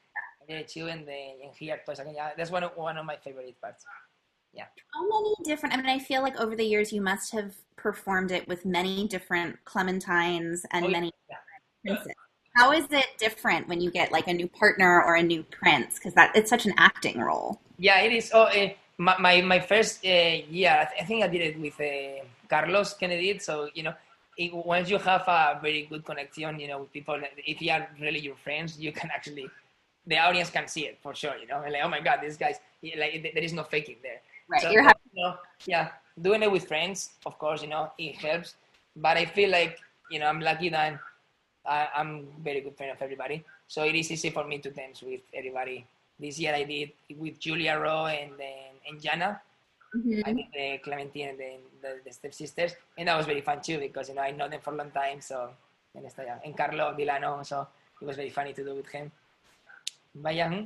[0.41, 2.15] I did it too, and then in here twice again.
[2.15, 3.84] Yeah, that's one of, one of my favorite parts.
[4.54, 4.65] Yeah.
[4.93, 5.74] How many different?
[5.76, 9.08] I mean, I feel like over the years you must have performed it with many
[9.10, 10.93] different Clementines and Oh, yeah.
[11.00, 11.36] many Yeah.
[11.84, 12.13] princes.
[12.56, 15.95] How is it different when you get like a new partner or a new prince?
[16.00, 17.60] Because that it's such an acting role.
[17.78, 18.32] Yeah, it is.
[18.34, 21.60] Oh, uh, my, my, my first uh, year, I, th- I, think I did it
[21.60, 23.39] with uh, Carlos Kennedy.
[23.39, 23.93] So, you know,
[24.38, 27.88] it, once you have a very good connection, you know, with people, if you are
[27.99, 29.49] really your friends, you can actually,
[30.08, 32.38] the audience can see it for sure, you know, and like, oh my God, these
[32.38, 32.58] guy's,
[32.97, 34.21] like, there is no faking there.
[34.47, 34.62] Right.
[34.62, 34.99] So, You're happy.
[35.13, 35.89] You know, yeah,
[36.21, 38.55] doing it with friends, of course, you know, it helps.
[38.95, 39.79] But I feel like,
[40.12, 40.99] you know, I'm lucky that
[41.65, 43.43] I, I'm very good friend of everybody.
[43.67, 45.86] So it is easy for me to dance with everybody.
[46.19, 49.41] This year I did with Julia Rowe and then and Jana.
[49.95, 50.21] Mm-hmm.
[50.25, 53.80] I did the Clementine and the, the, the stepsisters, and that was very fun too
[53.80, 55.21] because you know I know them for a long time.
[55.21, 55.49] So
[55.95, 56.06] and,
[56.43, 57.67] and Carlo Di Lanno, so
[58.01, 59.12] it was very funny to do with him.
[60.13, 60.63] But yeah,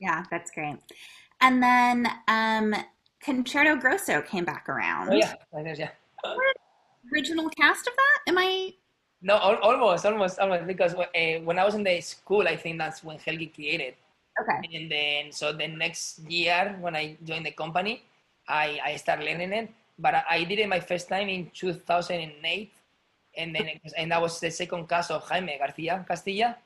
[0.00, 0.78] yeah, that's great.
[1.40, 2.74] And then um,
[3.20, 5.10] Concerto Grosso came back around.
[5.10, 5.34] Oh yeah,
[5.76, 5.90] yeah.
[7.12, 8.30] Original cast of that?
[8.30, 8.74] Am I
[9.22, 10.66] no, almost, almost, almost.
[10.66, 11.04] Because uh,
[11.44, 13.94] when I was in the school, I think that's when Helgi created.
[14.40, 14.76] Okay.
[14.76, 18.02] And then, so the next year when I joined the company,
[18.48, 19.70] I, I started learning it.
[19.98, 22.72] But I, did it my first time in 2008.
[23.36, 26.56] And then, and that was the second cast of Jaime Garcia Castilla.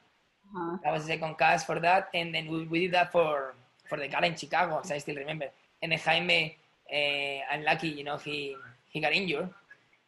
[0.54, 0.78] Uh-huh.
[0.84, 2.08] That was the second cast for that.
[2.14, 3.54] And then we, we did that for,
[3.88, 5.46] for the gala in Chicago, as I still remember.
[5.82, 6.56] And then Jaime,
[6.90, 8.56] uh, unlucky, you know, he,
[8.88, 9.48] he got injured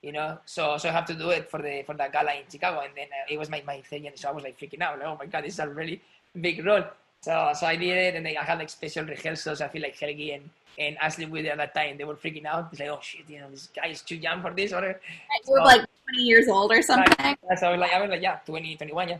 [0.03, 0.39] you know.
[0.45, 2.93] So so I have to do it for the for that gala in Chicago, and
[2.95, 5.09] then uh, it was my my thing, and so I was like freaking out, like
[5.09, 6.01] oh my god, this is a really
[6.41, 6.85] big role.
[7.21, 9.61] So so I did it, and then I had like special rehearsals.
[9.61, 12.69] I feel like Helgi and and Ashley with at that time they were freaking out.
[12.71, 15.01] It's like oh shit, you know, this guy is too young for this, or
[15.47, 17.37] you were like twenty years old or something.
[17.57, 19.19] so I was like I was like yeah, 20, 21, yeah.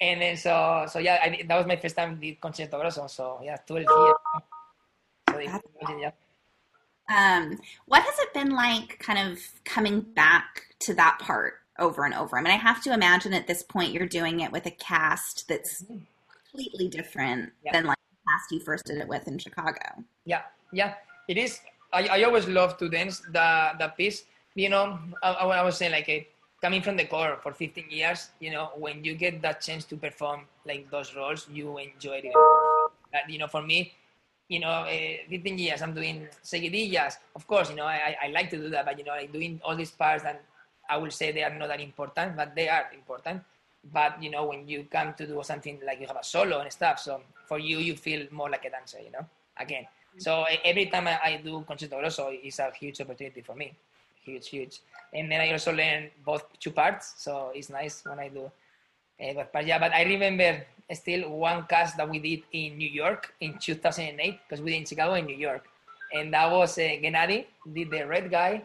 [0.00, 3.06] And then so so yeah, I, that was my first time did Concierto Grosso.
[3.08, 4.14] So yeah, 12 years.
[5.30, 6.10] So, yeah.
[7.08, 12.14] Um, what has it been like kind of coming back to that part over and
[12.14, 12.38] over?
[12.38, 15.46] I mean, I have to imagine at this point you're doing it with a cast
[15.48, 15.98] that's mm-hmm.
[16.54, 17.72] Completely different yeah.
[17.72, 20.06] than like the cast you first did it with in Chicago.
[20.24, 20.94] Yeah, yeah,
[21.26, 21.58] it is.
[21.92, 24.24] I, I always love to dance the, the piece.
[24.54, 26.28] You know, I, I was saying like a,
[26.62, 29.96] coming from the corps for 15 years, you know, when you get that chance to
[29.96, 32.32] perform like those roles, you enjoy it.
[33.12, 33.92] That, you know, for me,
[34.48, 37.16] you know, uh, 15 years I'm doing seguidillas.
[37.34, 39.60] Of course, you know, I, I like to do that, but you know, like doing
[39.64, 40.40] all these parts that
[40.88, 43.42] I will say they are not that important, but they are important.
[43.92, 46.72] But you know, when you come to do something like you have a solo and
[46.72, 49.26] stuff, so for you, you feel more like a dancer, you know,
[49.58, 49.86] again.
[50.16, 53.74] So every time I, I do Concierto Grosso, it's a huge opportunity for me.
[54.24, 54.80] Huge, huge.
[55.12, 58.50] And then I also learn both two parts, so it's nice when I do.
[59.20, 62.88] Uh, but, but yeah, but I remember still one cast that we did in New
[62.88, 65.66] York in 2008 because we did in Chicago in New York,
[66.12, 68.62] and that was uh, Gennady did the red guy,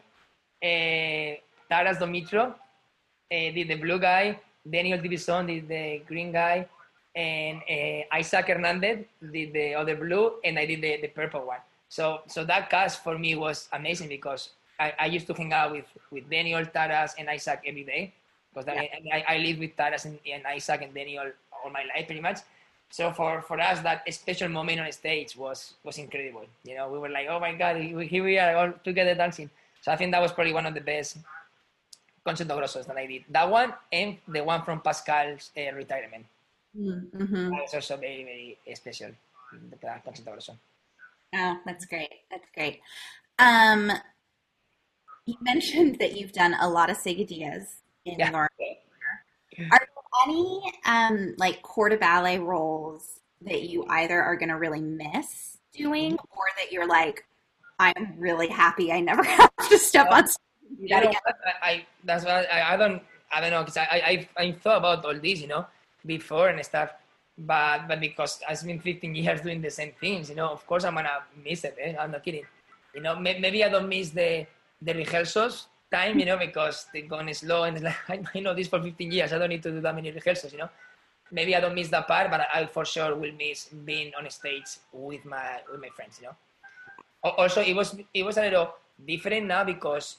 [0.63, 1.35] uh,
[1.69, 2.55] Taras Domitro uh,
[3.29, 6.67] did the blue guy, Daniel Deivison did the green guy,
[7.15, 11.59] and uh, Isaac Hernandez did the other blue, and I did the, the purple one.
[11.89, 15.71] So so that cast for me was amazing because I, I used to hang out
[15.71, 18.13] with with Daniel, Taras, and Isaac every day
[18.53, 18.81] because yeah.
[18.81, 21.31] I, I, I live with Taras and, and Isaac and Daniel
[21.63, 22.39] all my life pretty much.
[22.91, 26.45] So for, for us, that special moment on stage was was incredible.
[26.63, 29.49] You know, we were like, oh my god, here we are all together dancing.
[29.81, 31.17] So I think that was probably one of the best
[32.29, 33.23] Concierto Grossos that I did.
[33.29, 36.25] That one and the one from Pascal's uh, retirement.
[36.77, 37.49] Mm-hmm.
[37.49, 39.11] That was also very very special.
[39.51, 40.55] The Grosso.
[41.35, 42.13] Oh, that's great.
[42.29, 42.81] That's great.
[43.39, 43.91] Um,
[45.25, 47.65] you mentioned that you've done a lot of seguidillas
[48.05, 48.31] in yeah.
[48.31, 48.49] your
[49.71, 49.79] Are there
[50.27, 55.57] any um, like corps de ballet roles that you either are going to really miss
[55.73, 57.25] doing or that you're like,
[57.79, 60.48] I'm really happy I never have to step on stage?
[60.77, 63.01] Yeah, I, I, that's why I, I don't
[63.31, 65.65] I don't know because I, I I thought about all this you know
[66.05, 66.91] before and stuff
[67.37, 70.83] but but because I've been 15 years doing the same things you know of course
[70.83, 71.95] I'm gonna miss it eh?
[71.99, 72.45] I'm not kidding
[72.93, 74.45] you know maybe I don't miss the
[74.81, 78.81] the rehearsals time, you know, because they're going slow and like, I know this for
[78.81, 79.33] 15 years.
[79.33, 80.69] I don't need to do that many rehearsals, you know.
[81.31, 84.77] Maybe I don't miss that part, but I for sure will miss being on stage
[84.91, 86.35] with my with my friends, you know.
[87.23, 88.73] Also, it was it was a little
[89.05, 90.17] different now because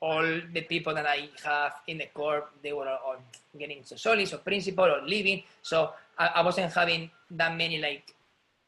[0.00, 3.16] all the people that I have in the corps, they were all
[3.58, 5.42] getting so solis or principal or leaving.
[5.62, 8.14] So I, I wasn't having that many like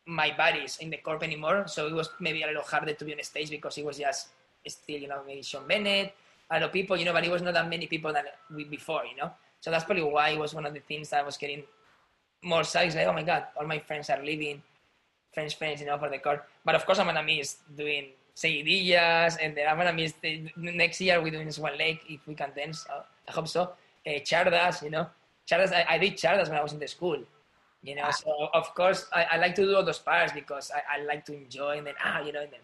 [0.07, 1.65] my buddies in the corps anymore.
[1.67, 4.29] So it was maybe a little harder to be on stage because it was just
[4.67, 6.15] still, you know, maybe Sean Bennett,
[6.51, 8.65] a lot of people, you know, but it was not that many people that we
[8.65, 9.31] before, you know.
[9.61, 11.63] So that's probably why it was one of the things that I was getting
[12.43, 12.95] more size.
[12.95, 14.63] Like, oh my god, all my friends are leaving,
[15.33, 16.45] French friends, you know, for the car.
[16.65, 21.01] But of course, I'm gonna miss doing seguidillas, and then I'm gonna miss the, next
[21.01, 22.87] year we're doing Swan Lake if we can dance.
[22.89, 23.73] Uh, I hope so.
[24.07, 25.07] Uh, czardas, you know.
[25.47, 25.73] charlas.
[25.73, 27.19] I, I did charlas when I was in the school.
[27.83, 31.01] You know, so of course I, I like to do all those parts because I,
[31.01, 32.61] I like to enjoy and then ah, you know, and then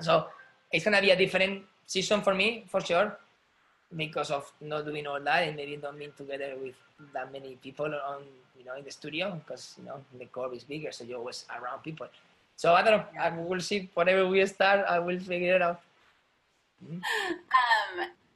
[0.00, 0.28] so
[0.72, 3.18] it's gonna be a different season for me for sure
[3.96, 6.74] because of not doing all that and maybe not being together with
[7.12, 8.22] that many people on
[8.58, 11.44] you know in the studio because you know the corp is bigger so you're always
[11.60, 12.06] around people
[12.60, 15.80] so i don't know i will see whatever we start i will figure it out
[16.82, 17.00] um,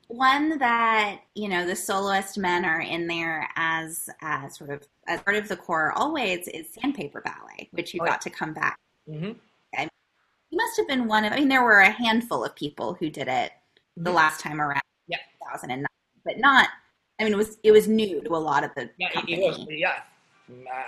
[0.08, 5.20] one that you know the soloist men are in there as uh, sort of as
[5.20, 8.18] part of the corps always is sandpaper ballet which you oh, got yeah.
[8.18, 9.32] to come back mm-hmm.
[9.74, 9.88] okay.
[10.50, 13.10] you must have been one of i mean there were a handful of people who
[13.10, 13.52] did it
[13.98, 14.16] the mm-hmm.
[14.16, 15.18] last time around yeah
[15.52, 15.84] 2009
[16.24, 16.68] but not
[17.20, 19.44] i mean it was it was new to a lot of the yeah company.
[19.44, 20.00] it was yeah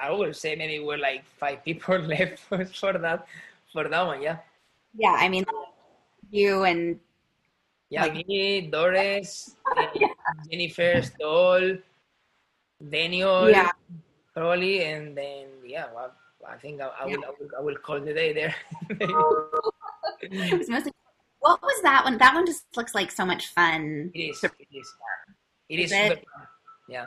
[0.02, 3.26] i would say maybe we're like five people left for, for that
[3.72, 4.38] for that one yeah
[4.94, 5.44] yeah i mean
[6.30, 6.98] you and
[7.88, 10.08] yeah, like, me, Dores, eh, yeah.
[10.50, 11.78] Jennifer Stahl,
[12.90, 13.70] Daniel, yeah.
[14.34, 16.12] probably, and then yeah, well,
[16.46, 17.16] I think I, I, yeah.
[17.16, 18.54] will, I, will, I will call the day there.
[21.38, 22.18] what was that one?
[22.18, 24.10] That one just looks like so much fun.
[24.14, 24.42] It is.
[24.42, 24.94] It is.
[25.68, 26.24] It is, is it?
[26.88, 27.06] Yeah.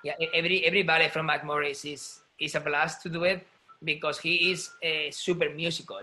[0.00, 0.16] Yeah.
[0.18, 0.28] Yeah.
[0.34, 3.46] Every every ballet from Mark Morris is is a blast to do it
[3.84, 6.00] because he is uh, super musical.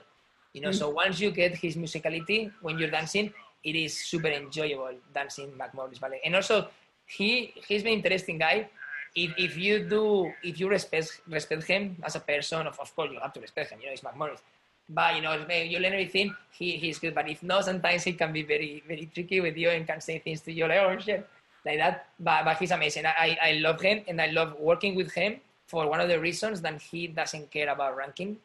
[0.53, 0.77] You know, mm-hmm.
[0.77, 5.73] so once you get his musicality when you're dancing, it is super enjoyable dancing Mark
[5.73, 6.21] Morris ballet.
[6.25, 6.67] And also,
[7.05, 8.69] he he's an interesting guy.
[9.15, 13.09] If, if you do if you respect respect him as a person, of, of course
[13.11, 13.79] you have to respect him.
[13.81, 14.41] You know, it's Mark Morris.
[14.89, 16.33] But you know, you learn everything.
[16.51, 17.13] He he's good.
[17.13, 20.17] But if not, sometimes he can be very very tricky with you and can say
[20.17, 21.27] things to you like oh shit
[21.65, 22.07] like that.
[22.19, 23.05] But but he's amazing.
[23.05, 26.61] I I love him and I love working with him for one of the reasons
[26.61, 28.37] that he doesn't care about ranking.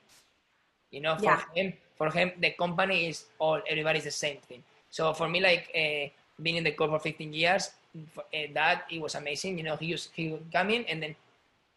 [0.91, 1.43] You know, for yeah.
[1.55, 4.63] him for him the company is all everybody's the same thing
[4.95, 6.07] so for me, like uh,
[6.41, 9.59] being in the corps for 15 years, uh, that it was amazing.
[9.59, 11.17] You know, he used he would come in and then,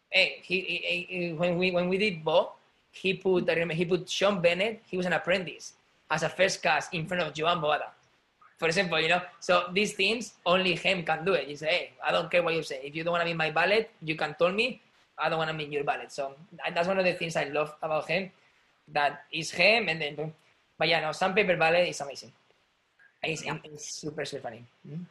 [0.08, 2.54] hey, he, he, he, when we when we did Beaux,
[2.92, 4.82] he put I remember he put Sean Bennett.
[4.86, 5.72] He was an apprentice
[6.08, 7.90] as a first cast in front of Joan Boada.
[8.58, 11.48] For example, you know, so these things only him can do it.
[11.48, 12.80] You say, hey, I don't care what you say.
[12.84, 14.82] If you don't want to be my ballet, you can tell me.
[15.16, 16.06] I don't want to be your ballet.
[16.08, 16.34] So
[16.74, 18.30] that's one of the things I love about him.
[18.92, 20.32] That is him, and then,
[20.78, 22.32] but yeah, no, Sandpaper Ballet is amazing.
[23.22, 24.64] It's, it's super, super funny.
[24.88, 25.02] Mm-hmm.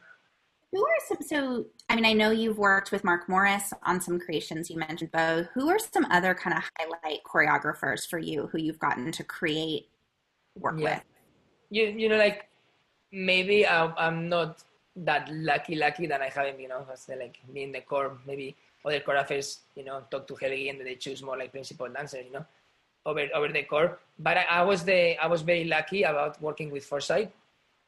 [0.72, 4.18] Who are some, so, I mean, I know you've worked with Mark Morris on some
[4.18, 4.68] creations.
[4.68, 5.46] You mentioned Beaux.
[5.54, 9.88] Who are some other kind of highlight choreographers for you who you've gotten to create
[10.58, 10.96] work yeah.
[10.96, 11.04] with?
[11.70, 12.47] You, you know, like
[13.12, 14.62] maybe I'm, I'm not
[14.96, 19.00] that lucky, lucky that I haven't, you know, like me in the corps, maybe other
[19.00, 22.44] choreographers, you know, talk to Helgi and they choose more like principal dancers, you know,
[23.06, 23.98] over over the corps.
[24.18, 27.28] But I, I was the I was very lucky about working with Forsythe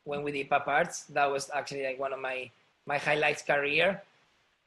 [0.04, 1.04] when we did Pas/Parts.
[1.11, 2.50] That was actually like one of my
[2.87, 4.02] my highlights career.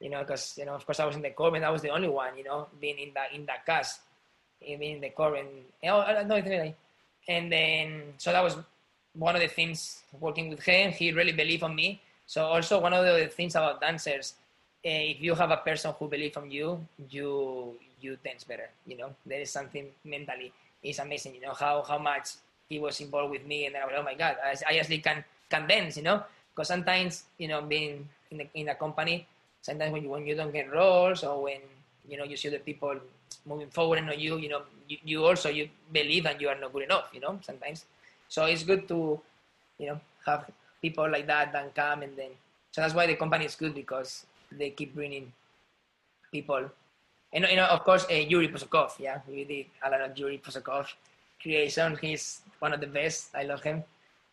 [0.00, 1.80] You know, because you know, of course, I was in the corps, and I was
[1.80, 2.36] the only one.
[2.36, 4.00] You know, being in that in that cast,
[4.60, 5.48] being in the core, and
[5.84, 6.74] oh, no, really.
[7.28, 8.56] And then so that was
[9.14, 10.92] one of the things working with him.
[10.92, 12.00] He really believed on me.
[12.26, 14.34] So also one of the things about dancers,
[14.84, 18.68] uh, if you have a person who believes on you, you you dance better.
[18.86, 20.52] You know, there is something mentally.
[20.82, 21.34] It's amazing.
[21.36, 22.36] You know how how much
[22.68, 25.24] he was involved with me, and I was, oh my god, I, I actually can
[25.50, 26.22] can dance, you know,
[26.52, 29.26] because sometimes you know being in the, in a company,
[29.62, 31.60] sometimes when you when you don't get roles or when
[32.08, 32.96] you know you see the people
[33.46, 36.72] moving forward and you, you know, you, you also you believe that you are not
[36.72, 37.84] good enough, you know, sometimes.
[38.34, 39.22] So it's good to,
[39.78, 40.50] you know, have
[40.82, 42.34] people like that that come and then.
[42.72, 45.30] So that's why the company is good because they keep bringing
[46.32, 46.66] people.
[47.32, 48.98] And you know, of course, uh, Yuri Possokhov.
[48.98, 50.90] Yeah, we did a lot of Yuri Possokhov
[51.40, 51.96] creation.
[52.02, 53.30] He's one of the best.
[53.38, 53.84] I love him.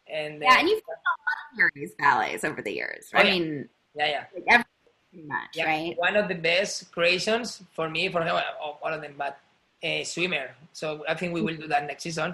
[0.09, 3.05] And uh, yeah, and you've done a lot of Yuri's ballets over the years.
[3.13, 3.25] Right?
[3.25, 3.35] Oh, yeah.
[3.35, 5.65] I mean, yeah, yeah, like every much, yeah.
[5.69, 5.93] right?
[6.01, 8.41] One of the best creations for me, for him, uh,
[8.81, 9.37] all of them, but
[9.83, 10.57] a swimmer.
[10.73, 12.33] So I think we will do that next season.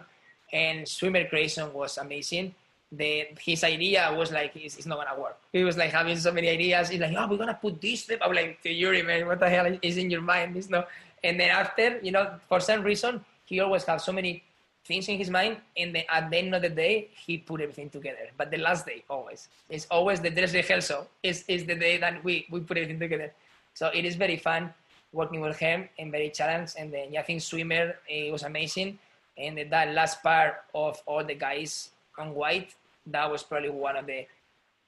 [0.51, 2.55] And swimmer creation was amazing.
[2.91, 5.37] The his idea was like it's, it's not gonna work.
[5.51, 6.89] He was like having so many ideas.
[6.89, 8.19] He's like, oh, we're gonna put this step.
[8.23, 10.55] I'm like, Yuri, man, what the hell is in your mind?
[10.55, 10.85] This no.
[11.23, 14.43] And then after, you know, for some reason, he always has so many
[14.85, 17.89] things in his mind, and then at the end of the day, he put everything
[17.89, 18.29] together.
[18.37, 22.23] But the last day, always, it's always the dress rehearsal is, is the day that
[22.23, 23.33] we, we put everything together.
[23.73, 24.73] So it is very fun
[25.11, 26.75] working with him and very challenged.
[26.79, 28.97] And then yeah, I think swimmer it was amazing.
[29.37, 32.75] And that last part of all the guys on white,
[33.07, 34.25] that was probably one of the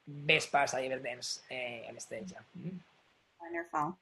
[0.07, 2.33] best parts I ever danced uh, on stage.
[2.57, 2.77] Mm-hmm.
[3.41, 3.97] Wonderful.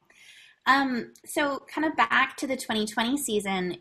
[0.66, 3.78] Um, so kind of back to the 2020 season,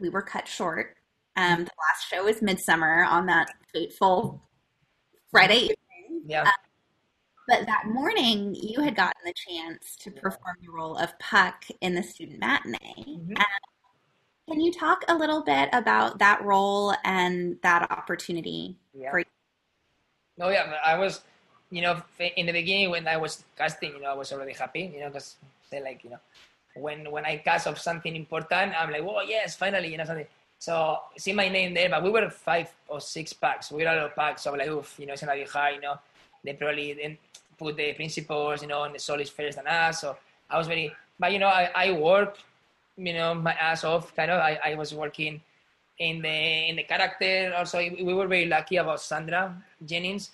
[0.00, 0.96] we were cut short
[1.36, 4.40] um, the last show was Midsummer on that fateful
[5.30, 6.22] Friday evening.
[6.26, 6.42] Yeah.
[6.42, 6.52] Um,
[7.48, 11.94] But that morning, you had gotten the chance to perform the role of Puck in
[11.94, 12.78] the student matinee.
[13.06, 13.36] Mhm.
[14.48, 18.76] Can you talk a little bit about that role and that opportunity?
[18.92, 19.10] Yeah.
[19.10, 19.24] For-
[20.36, 21.22] No, yeah, I was,
[21.70, 24.90] you know, in the beginning when I was casting, you know, I was already happy,
[24.92, 25.36] you know, because
[25.70, 26.18] they like, you know,
[26.74, 30.26] when when I cast of something important, I'm like, oh yes, finally, you know, something.
[30.58, 33.70] So see my name there, but we were five or six Pucks.
[33.70, 35.44] We were a lot of Pucks, so I'm like, oof, you know, it's gonna be
[35.44, 35.98] hard, you know.
[36.44, 37.16] They probably then
[37.58, 40.00] put the principals, you know, and the solis first than us.
[40.00, 40.16] So
[40.50, 42.38] I was very, but you know, I, I work,
[42.96, 44.14] you know, my ass off.
[44.14, 45.40] Kind of, I, I was working
[45.98, 47.54] in the in the character.
[47.56, 50.30] Also, we were very lucky about Sandra Jennings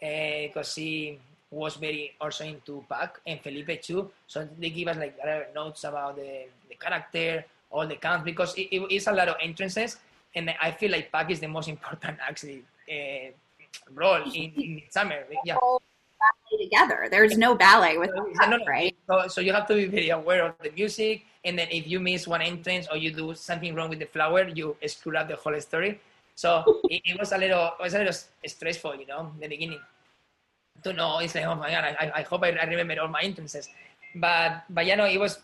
[0.00, 1.18] because she
[1.50, 4.10] was very also into Puck and Felipe too.
[4.26, 5.18] So they give us like
[5.54, 9.36] notes about the, the character, all the counts because it, it is a lot of
[9.42, 9.96] entrances,
[10.34, 13.30] and I feel like Puck is the most important actually uh,
[13.94, 15.24] role in, in summer.
[15.44, 15.56] Yeah.
[16.58, 17.08] Together.
[17.10, 18.64] There's no ballet without No, no, no.
[18.66, 18.96] right?
[19.06, 22.00] So, so you have to be very aware of the music, and then if you
[22.00, 25.36] miss one entrance or you do something wrong with the flower, you screw up the
[25.36, 26.00] whole story.
[26.34, 28.16] So it, it was a little, it was a little
[28.46, 29.80] stressful, you know, in the beginning.
[30.84, 33.20] To know, it's like, oh my god, I, I hope I, I remember all my
[33.20, 33.68] entrances.
[34.14, 35.38] But, but yeah, no, it was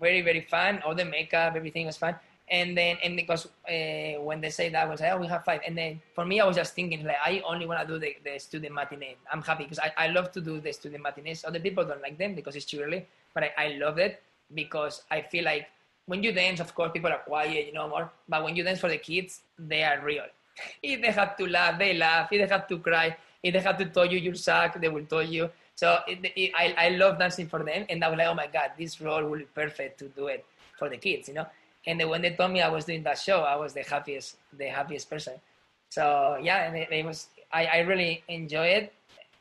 [0.00, 0.80] very, very fun.
[0.86, 2.14] All the makeup, everything was fun.
[2.50, 5.44] And then, and because uh, when they say that, I was like, oh, we have
[5.44, 5.60] five.
[5.66, 8.16] And then for me, I was just thinking, like, I only want to do the,
[8.24, 9.16] the student matinee.
[9.30, 11.44] I'm happy because I, I love to do the student matinees.
[11.44, 14.22] Other people don't like them because it's too early, but I, I love it
[14.54, 15.66] because I feel like
[16.06, 18.10] when you dance, of course, people are quiet, you know, more.
[18.28, 20.24] But when you dance for the kids, they are real.
[20.82, 22.32] If they have to laugh, they laugh.
[22.32, 25.04] If they have to cry, if they have to tell you you suck, they will
[25.04, 25.50] tell you.
[25.74, 28.48] So it, it, I, I love dancing for them, and I was like, oh my
[28.48, 30.44] god, this role will be perfect to do it
[30.76, 31.46] for the kids, you know.
[31.88, 34.36] And then when they told me I was doing that show, I was the happiest,
[34.52, 35.40] the happiest person.
[35.88, 38.90] So yeah, and it, it was I, I really enjoyed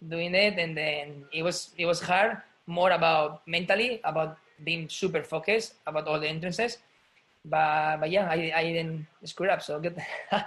[0.07, 5.21] doing it, and then it was it was hard, more about mentally, about being super
[5.21, 6.79] focused about all the entrances.
[7.43, 9.99] But but yeah, I I didn't screw up, so good.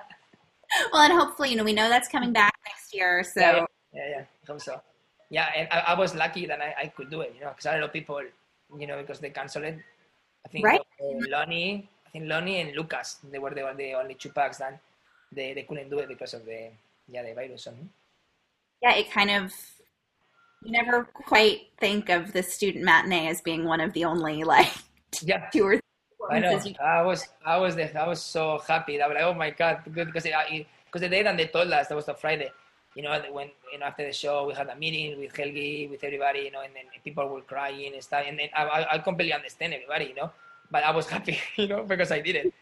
[0.92, 3.24] Well, and hopefully, you know, we know that's coming back next year.
[3.24, 4.80] So yeah, yeah, yeah, hope so.
[5.28, 7.66] Yeah, and I, I was lucky that I, I could do it, you know, because
[7.66, 8.22] a lot of people,
[8.78, 9.78] you know, because they canceled it.
[10.44, 10.80] I think Right.
[11.00, 14.80] Lonnie, I think Lonnie and Lucas, they were the, the only two Pucks that
[15.32, 16.70] they, they couldn't do it because of the
[17.08, 17.68] yeah the virus.
[18.82, 19.52] Yeah, it kind of
[20.62, 24.72] you never quite think of the student matinee as being one of the only like
[25.22, 25.80] yeah, two or three
[26.30, 26.60] I know.
[26.82, 29.00] I was I was I was so happy.
[29.00, 31.88] I was like, oh my god, good because because the day that they told us
[31.88, 32.50] that was a Friday.
[32.94, 36.02] You know, when you know after the show we had a meeting with Helgi, with
[36.02, 38.24] everybody, you know, and then people were crying and stuff.
[38.26, 40.30] And then I, I, I completely understand everybody, you know,
[40.70, 42.54] but I was happy, you know, because I did it.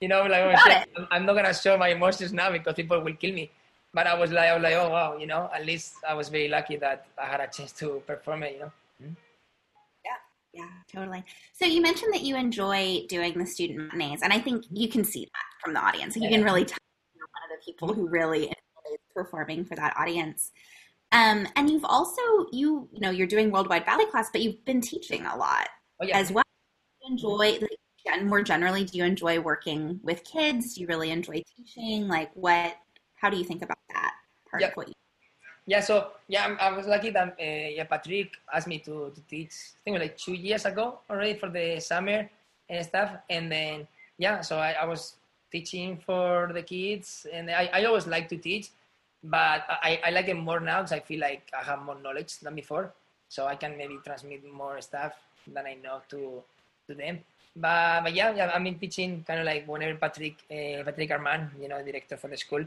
[0.00, 3.00] You know, like oh, shit, I'm- I'm not gonna show my emotions now because people
[3.00, 3.50] will kill me.
[3.92, 6.28] But I was like, I was like, oh wow, you know, at least I was
[6.28, 8.72] very lucky that I had a chance to perform it, you know.
[9.02, 9.12] Mm-hmm.
[10.04, 10.18] Yeah,
[10.64, 11.22] yeah, totally.
[11.52, 15.04] So you mentioned that you enjoy doing the student matinees, and I think you can
[15.04, 16.16] see that from the audience.
[16.16, 16.78] You can really tell
[17.14, 18.52] you're one of the people who really
[19.24, 20.50] performing for that audience.
[21.12, 22.20] Um, and you've also
[22.52, 25.68] you you know you're doing worldwide ballet class, but you've been teaching a lot
[26.00, 26.44] Oh yeah, as well.
[27.00, 27.78] Do you enjoy like,
[28.12, 30.74] and more generally, do you enjoy working with kids?
[30.74, 32.08] Do you really enjoy teaching?
[32.08, 32.76] Like what?
[33.16, 34.12] How do you think about that
[34.50, 34.68] part Yeah.
[34.68, 34.94] of what you?
[35.66, 39.20] Yeah, so yeah, I'm- I was lucky that uh, yeah, Patrick asked me to, to
[39.30, 39.54] teach.
[39.76, 42.28] I think like two years ago already for the summer
[42.68, 43.10] and stuff.
[43.30, 43.86] And then
[44.18, 45.14] yeah, so I, I was
[45.50, 48.70] teaching for the kids, and I, I always like to teach,
[49.24, 52.38] but I, I like it more now because I feel like I have more knowledge
[52.40, 52.92] than before,
[53.28, 55.14] so I can maybe transmit more stuff
[55.46, 56.42] than I know to
[56.86, 57.20] to them.
[57.56, 61.50] But but yeah, yeah, I've been teaching kind of like whenever Patrick uh, Patrick Armand,
[61.60, 62.64] you know, director for the school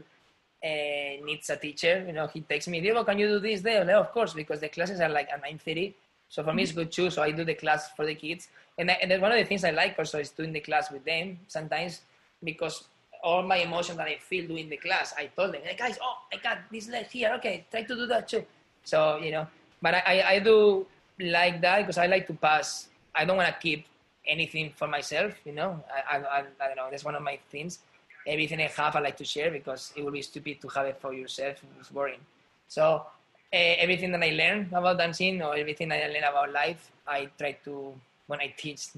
[0.64, 3.84] uh, needs a teacher, you know, he texts me, Diego, can you do this there?
[3.84, 5.94] Like, of course, because the classes are like at 9.30.
[6.28, 7.10] So for me, it's good too.
[7.10, 8.48] So I do the class for the kids.
[8.76, 11.04] And, I, and one of the things I like also is doing the class with
[11.04, 12.02] them sometimes
[12.42, 12.84] because
[13.22, 16.16] all my emotions that I feel during the class, I told them, hey guys, oh,
[16.32, 17.32] I got this leg here.
[17.38, 18.44] Okay, try to do that too.
[18.84, 19.46] So, you know,
[19.82, 20.86] but I, I, do
[21.20, 22.88] like that because I like to pass.
[23.14, 23.86] I don't want to keep
[24.26, 25.82] anything for myself, you know.
[25.92, 27.80] I, I, I, don't know, that's one of my things
[28.28, 31.00] everything I have I like to share because it would be stupid to have it
[31.00, 31.56] for yourself.
[31.80, 32.20] It's boring.
[32.68, 33.06] So
[33.52, 37.52] uh, everything that I learn about dancing or everything I learn about life, I try
[37.64, 37.94] to
[38.26, 38.88] when I teach,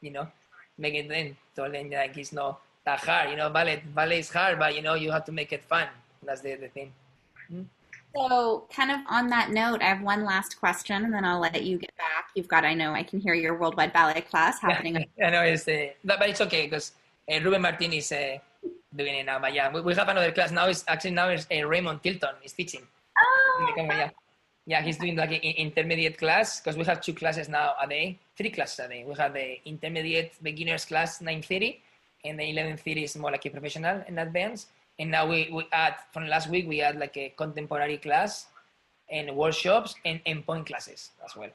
[0.00, 0.28] you know,
[0.78, 3.30] make it then to them like it's not that hard.
[3.30, 5.88] You know, ballet ballet is hard, but you know you have to make it fun.
[6.24, 6.92] That's the, the thing.
[8.16, 11.62] So, kind of on that note, I have one last question, and then I'll let
[11.62, 12.30] you get back.
[12.34, 14.96] You've got, I know, I can hear your worldwide ballet class happening.
[15.22, 16.92] I know it's uh, but, it's okay because
[17.30, 18.38] uh, Ruben Martin is uh,
[18.96, 19.38] doing it now.
[19.38, 20.66] But yeah, we, we have another class now.
[20.66, 22.82] Is actually now is uh, Raymond Tilton is teaching.
[23.20, 24.10] Oh, Yeah.
[24.68, 28.18] Yeah, he's doing like an intermediate class because we have two classes now a day,
[28.36, 29.04] three classes a day.
[29.06, 31.78] We have the intermediate beginners class 9:30,
[32.24, 34.68] and the 11:30 is more like a professional and advanced.
[34.98, 38.46] And now we, we add from last week we add like a contemporary class
[39.10, 41.50] and workshops and endpoint classes as well.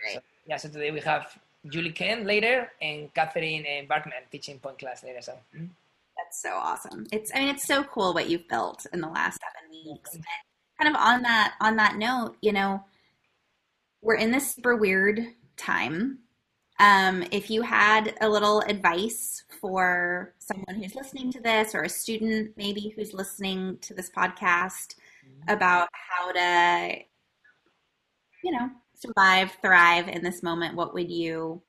[0.00, 0.14] Great.
[0.14, 1.38] So, yeah, so today we have
[1.68, 5.22] Julie Kent later and Catherine and Barkman teaching pointe class later.
[5.22, 5.68] So mm.
[6.16, 7.06] That's so awesome.
[7.12, 10.14] It's I mean it's so cool what you've built in the last seven weeks.
[10.14, 10.24] And
[10.80, 12.84] kind of on that on that note, you know,
[14.02, 15.20] we're in this super weird
[15.56, 16.18] time.
[16.78, 21.88] Um, if you had a little advice for someone who's listening to this or a
[21.88, 24.96] student maybe who's listening to this podcast
[25.46, 26.96] about how to
[28.42, 31.62] you know survive thrive in this moment what would you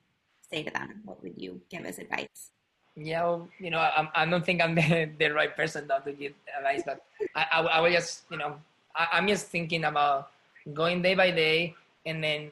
[0.53, 1.01] say to them?
[1.05, 2.53] What would you give as advice?
[2.95, 6.33] Yeah, well, you know, I, I don't think I'm the, the right person to give
[6.57, 7.01] advice, but
[7.35, 8.55] I, I, I was just, you know,
[8.95, 10.29] I, I'm just thinking about
[10.73, 11.73] going day by day,
[12.05, 12.51] and then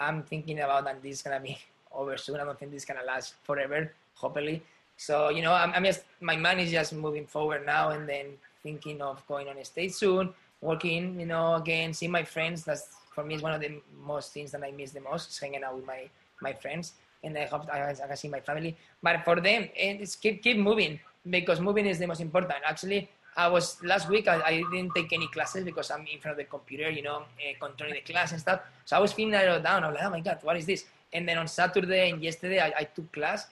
[0.00, 1.58] I'm thinking about that this is gonna be
[1.94, 2.36] over soon.
[2.36, 4.62] I don't think this is gonna last forever, hopefully.
[4.96, 8.26] So, you know, I'm, I'm just, my mind is just moving forward now, and then
[8.62, 12.64] thinking of going on a stage soon, working, you know, again, seeing my friends.
[12.64, 15.38] That's for me is one of the most things that I miss the most, is
[15.38, 16.08] hanging out with my
[16.40, 18.76] my friends and I hope I, I can see my family.
[19.02, 22.52] But for them, it's keep keep moving because moving is the most important.
[22.64, 24.28] Actually, I was last week.
[24.28, 27.16] I, I didn't take any classes because I'm in front of the computer, you know,
[27.16, 28.60] uh, controlling the class and stuff.
[28.84, 29.84] So I was feeling a little down.
[29.84, 30.84] I was like, oh my god, what is this?
[31.12, 33.46] And then on Saturday and yesterday, I, I took class,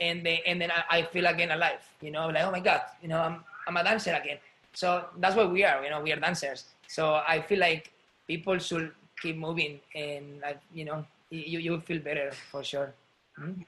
[0.00, 1.80] and then and then I, I, feel again alive.
[2.00, 4.38] You know, like oh my god, you know, I'm I'm a dancer again.
[4.74, 5.82] So that's what we are.
[5.82, 6.64] You know, we are dancers.
[6.86, 7.90] So I feel like
[8.26, 10.42] people should keep moving, and
[10.72, 12.92] you know, you you will feel better for sure.
[13.40, 13.62] Mm-hmm.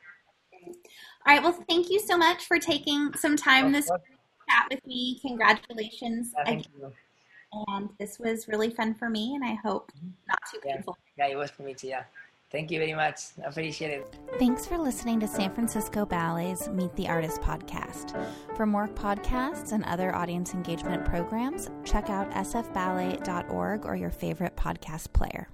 [1.27, 1.43] All right.
[1.43, 5.19] Well, thank you so much for taking some time this chat with me.
[5.21, 6.33] Congratulations.
[6.37, 6.93] Yeah, thank you.
[7.69, 10.09] And this was really fun for me, and I hope Mm-hmm.
[10.29, 10.99] not too painful.
[11.17, 11.89] Yeah, yeah it was for me too.
[11.89, 12.05] Yeah.
[12.51, 13.21] Thank you very much.
[13.45, 14.17] Appreciate it.
[14.39, 18.17] Thanks for listening to San Francisco Ballet's Meet the Artist podcast.
[18.57, 25.13] For more podcasts and other audience engagement programs, check out sfballet.org or your favorite podcast
[25.13, 25.49] player.